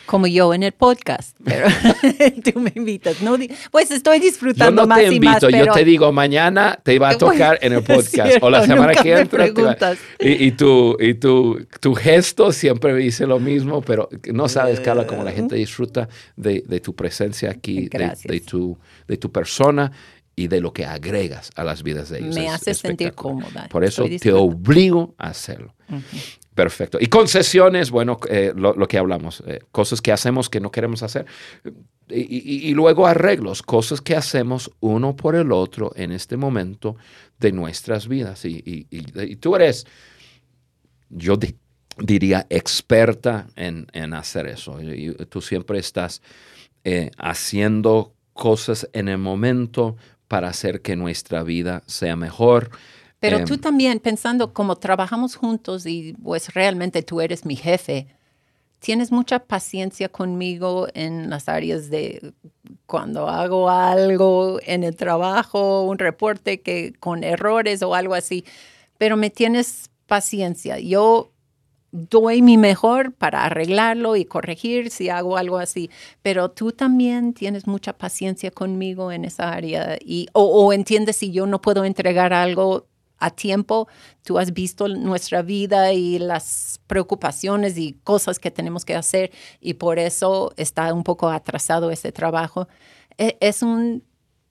Como 0.05 0.27
yo 0.27 0.53
en 0.53 0.63
el 0.63 0.71
podcast, 0.73 1.35
pero 1.43 1.67
tú 2.53 2.59
me 2.59 2.71
invitas. 2.75 3.21
No, 3.21 3.35
pues 3.71 3.89
estoy 3.91 4.19
disfrutando 4.19 4.83
yo 4.83 4.87
no 4.87 4.87
más 4.87 4.99
te 4.99 5.05
invito, 5.07 5.25
y 5.25 5.25
más, 5.27 5.39
pero 5.51 5.65
yo 5.65 5.71
te 5.73 5.83
digo 5.85 6.11
mañana 6.11 6.79
te 6.83 6.99
va 6.99 7.09
a 7.09 7.17
tocar 7.17 7.57
en 7.61 7.73
el 7.73 7.83
podcast 7.83 8.37
o 8.41 8.49
la 8.49 8.63
cierto, 8.63 8.75
semana 8.83 9.01
que 9.01 9.11
entra. 9.19 9.47
va- 9.51 9.95
y, 10.19 10.45
y 10.45 10.51
tu, 10.51 10.97
y 10.99 11.15
tu, 11.15 11.65
tu 11.79 11.95
gesto 11.95 12.51
siempre 12.51 12.93
me 12.93 12.99
dice 12.99 13.25
lo 13.25 13.39
mismo, 13.39 13.81
pero 13.81 14.07
no 14.31 14.47
sabes, 14.49 14.79
Carla, 14.81 15.07
cómo 15.07 15.23
la 15.23 15.31
gente 15.31 15.55
disfruta 15.55 16.07
de, 16.35 16.63
de 16.67 16.79
tu 16.79 16.95
presencia 16.95 17.49
aquí, 17.51 17.87
de, 17.89 18.13
de 18.23 18.39
tu, 18.41 18.77
de 19.07 19.17
tu 19.17 19.31
persona 19.31 19.91
y 20.35 20.47
de 20.47 20.59
lo 20.61 20.73
que 20.73 20.85
agregas 20.85 21.51
a 21.55 21.63
las 21.63 21.81
vidas 21.83 22.09
de 22.09 22.19
ellos. 22.19 22.35
Me 22.35 22.47
Es 22.47 22.53
hace 22.53 22.73
sentir 22.73 23.13
cómoda. 23.13 23.67
Por 23.69 23.83
eso 23.83 24.05
te 24.19 24.33
obligo 24.33 25.15
a 25.17 25.29
hacerlo. 25.29 25.73
Perfecto. 26.53 26.97
Y 27.01 27.07
concesiones, 27.07 27.91
bueno, 27.91 28.17
eh, 28.29 28.53
lo, 28.55 28.73
lo 28.73 28.87
que 28.87 28.97
hablamos, 28.97 29.43
eh, 29.45 29.59
cosas 29.71 30.01
que 30.01 30.11
hacemos 30.13 30.49
que 30.49 30.59
no 30.61 30.71
queremos 30.71 31.03
hacer. 31.03 31.25
Y, 32.09 32.21
y- 32.21 32.69
y 32.69 32.73
luego 32.73 33.07
arreglos, 33.07 33.61
cosas 33.61 33.99
que 33.99 34.15
hacemos 34.15 34.71
uno 34.79 35.15
por 35.15 35.35
el 35.35 35.51
otro 35.51 35.91
en 35.95 36.11
este 36.13 36.37
momento 36.37 36.95
de 37.39 37.51
nuestras 37.51 38.07
vidas. 38.07 38.45
Y, 38.45 38.85
tú 39.41 39.55
eres, 39.55 39.85
yo 41.09 41.35
di- 41.35 41.55
diría, 41.97 42.45
experta 42.49 43.47
en, 43.55 43.87
en 43.93 44.13
hacer 44.13 44.47
eso. 44.47 44.77
Tú 45.29 45.41
siempre 45.41 45.79
estás 45.79 46.21
eh, 46.83 47.11
haciendo 47.17 48.13
cosas 48.33 48.87
en 48.93 49.07
el 49.09 49.17
momento 49.17 49.95
para 50.27 50.49
hacer 50.49 50.81
que 50.81 50.95
nuestra 50.95 51.43
vida 51.43 51.83
sea 51.85 52.15
mejor. 52.15 52.71
Pero 53.19 53.37
Em, 53.37 53.45
tú 53.45 53.57
también, 53.57 53.99
pensando 53.99 54.53
como 54.53 54.75
trabajamos 54.75 55.35
juntos 55.35 55.85
y 55.85 56.13
pues 56.23 56.53
realmente 56.53 57.01
tú 57.03 57.21
eres 57.21 57.45
mi 57.45 57.55
jefe, 57.55 58.07
tienes 58.79 59.11
mucha 59.11 59.39
paciencia 59.39 60.09
conmigo 60.09 60.87
en 60.93 61.29
las 61.29 61.49
áreas 61.49 61.89
de 61.89 62.33
cuando 62.85 63.27
hago 63.27 63.69
algo 63.69 64.59
en 64.63 64.83
el 64.83 64.95
trabajo, 64.95 65.83
un 65.83 65.97
reporte 65.97 66.61
que 66.61 66.93
con 66.99 67.23
errores 67.23 67.81
o 67.81 67.95
algo 67.95 68.13
así, 68.13 68.45
pero 68.97 69.17
me 69.17 69.29
tienes 69.29 69.89
paciencia. 70.05 70.77
Yo 70.79 71.31
doy 71.95 72.41
mi 72.41 72.57
mejor 72.57 73.13
para 73.13 73.45
arreglarlo 73.45 74.15
y 74.15 74.25
corregir 74.25 74.89
si 74.91 75.09
hago 75.09 75.37
algo 75.37 75.57
así, 75.57 75.89
pero 76.21 76.51
tú 76.51 76.71
también 76.71 77.33
tienes 77.33 77.67
mucha 77.67 77.93
paciencia 77.93 78.51
conmigo 78.51 79.11
en 79.11 79.23
esa 79.25 79.51
área 79.53 79.97
y 80.03 80.27
o, 80.33 80.43
o 80.43 80.73
entiendes 80.73 81.15
si 81.17 81.31
yo 81.31 81.45
no 81.47 81.61
puedo 81.61 81.85
entregar 81.85 82.33
algo 82.33 82.87
a 83.17 83.29
tiempo, 83.31 83.87
tú 84.23 84.37
has 84.39 84.53
visto 84.53 84.89
nuestra 84.89 85.41
vida 85.41 85.93
y 85.93 86.19
las 86.19 86.81
preocupaciones 86.85 87.77
y 87.77 87.93
cosas 88.03 88.39
que 88.39 88.51
tenemos 88.51 88.83
que 88.83 88.93
hacer 88.95 89.31
y 89.61 89.75
por 89.75 89.99
eso 89.99 90.53
está 90.57 90.93
un 90.93 91.03
poco 91.03 91.29
atrasado 91.29 91.91
ese 91.91 92.11
trabajo. 92.11 92.67
E- 93.17 93.37
Es 93.39 93.63
un, 93.63 94.03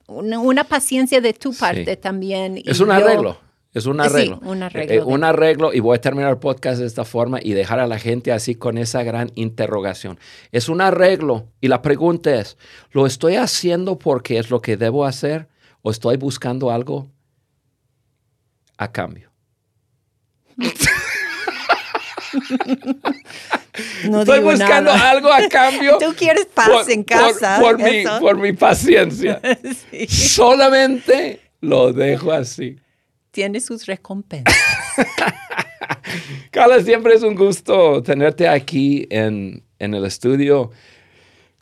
una, 0.09 0.65
paciencia 0.65 1.21
de 1.21 1.35
tu 1.35 1.53
Sí. 1.53 1.61
parte 1.61 1.97
también. 1.97 2.63
Es 2.65 2.81
un 2.81 2.87
yo- 2.89 2.93
arreglo. 2.95 3.37
Es 3.75 3.87
un 3.87 3.97
Sí, 3.97 4.03
arreglo. 4.07 4.39
un 4.45 4.63
Eh, 4.63 4.67
arreglo 4.67 4.93
eh, 4.95 4.97
de- 4.99 5.03
un 5.03 5.25
arreglo 5.25 5.75
y 5.75 5.81
voy 5.81 5.97
a 5.97 6.01
terminar 6.01 6.31
el 6.31 6.39
podcast 6.39 6.79
de 6.81 6.87
esta 6.87 7.05
forma 7.05 7.41
y 7.43 7.53
dejar 7.55 7.81
a 7.81 7.87
la 7.89 7.99
gente 7.99 8.31
así 8.33 8.55
con 8.55 8.79
esa 8.79 9.03
gran 9.03 9.31
interrogación. 9.35 10.19
Es 10.53 10.69
un 10.69 10.81
arreglo 10.81 11.49
y 11.61 11.67
la 11.69 11.83
pregunta 11.83 12.33
es, 12.37 12.57
¿lo 12.93 13.05
estoy 13.05 13.35
haciendo 13.37 13.99
porque 13.99 14.39
es 14.39 14.49
lo 14.51 14.61
que 14.63 14.77
debo 14.77 15.05
hacer 15.05 15.49
o 15.83 15.91
estoy 15.91 16.17
buscando 16.17 16.71
algo 16.71 17.09
a 18.79 18.93
cambio? 18.93 19.31
No 24.09 24.21
estoy 24.21 24.41
buscando 24.41 24.93
nada. 24.95 25.11
algo 25.11 25.33
a 25.33 25.49
cambio. 25.49 25.99
Tú 26.01 26.15
quieres 26.17 26.47
paz 26.47 26.89
en 26.89 27.03
casa. 27.03 27.59
Por, 27.61 27.79
mi, 27.79 28.05
por 28.21 28.37
mi 28.39 28.53
paciencia. 28.53 29.41
Sí. 29.91 30.07
Solamente 30.07 31.41
lo 31.61 31.93
dejo 31.93 32.33
así. 32.33 32.77
Tiene 33.35 33.59
sus 33.61 33.87
recompensas. 33.87 34.55
Carla, 36.53 36.81
siempre 36.81 37.15
es 37.15 37.25
un 37.25 37.35
gusto 37.35 38.01
tenerte 38.01 38.47
aquí 38.47 39.09
en, 39.11 39.65
en 39.81 39.95
el 39.95 40.05
estudio 40.05 40.71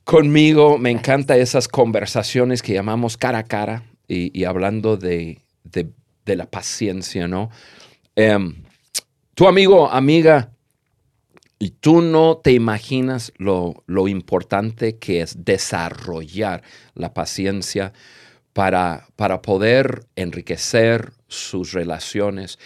conmigo. 0.05 0.77
Me 0.77 0.91
encantan 0.91 1.41
esas 1.41 1.69
conversaciones 1.69 2.61
que 2.61 2.75
llamamos 2.75 3.17
cara 3.17 3.39
a 3.39 3.45
cara 3.45 3.85
y, 4.07 4.39
y 4.39 4.45
hablando 4.45 4.99
de, 4.99 5.39
de- 5.65 5.89
de 6.27 6.37
la 6.37 6.45
paciencia, 6.45 7.27
¿no? 7.27 7.49
Em, 8.17 8.55
tu 9.35 9.49
amigo, 9.49 9.91
amiga, 9.91 10.51
y 11.59 11.71
tú 11.71 12.03
no 12.03 12.37
te 12.37 12.53
imaginas 12.53 13.33
lo, 13.39 13.83
lo 13.87 14.09
importante 14.09 14.99
que 14.99 15.23
es 15.23 15.43
desarrollar 15.45 16.63
la 16.95 17.15
paciencia 17.15 17.95
para, 18.53 19.07
para 19.17 19.41
poder 19.41 20.05
enriquecer 20.17 21.13
sus 21.33 21.73
relaciones, 21.73 22.59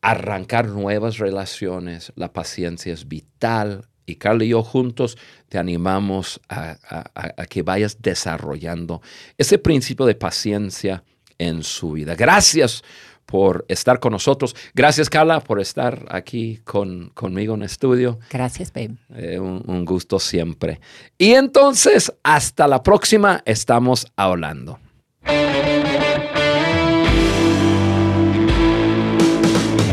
arrancar 0.00 0.66
nuevas 0.68 1.18
relaciones. 1.18 2.12
La 2.16 2.32
paciencia 2.32 2.92
es 2.92 3.08
vital 3.08 3.86
y 4.06 4.16
Carla 4.16 4.44
y 4.44 4.48
yo 4.48 4.62
juntos 4.62 5.18
te 5.48 5.58
animamos 5.58 6.40
a, 6.48 6.76
a- 6.88 7.10
a- 7.14 7.34
a 7.42 7.46
que 7.46 7.62
vayas 7.62 8.00
desarrollando 8.00 9.02
ese 9.36 9.58
principio 9.58 10.06
de 10.06 10.14
paciencia 10.14 11.04
en 11.38 11.62
su 11.62 11.92
vida. 11.92 12.14
Gracias 12.14 12.82
por 13.26 13.66
estar 13.68 14.00
con 14.00 14.12
nosotros. 14.12 14.56
Gracias, 14.72 15.10
Carla, 15.10 15.40
por 15.40 15.60
estar 15.60 16.06
aquí 16.08 16.60
con, 16.64 17.10
conmigo 17.10 17.54
en 17.54 17.62
estudio. 17.62 18.18
Gracias, 18.30 18.72
babe. 18.72 18.94
Eh, 19.14 19.38
un, 19.38 19.62
un 19.66 19.84
gusto 19.84 20.18
siempre. 20.18 20.80
Y 21.18 21.32
entonces, 21.32 22.10
hasta 22.22 22.66
la 22.66 22.82
próxima, 22.82 23.42
estamos 23.44 24.06
hablando. 24.16 24.78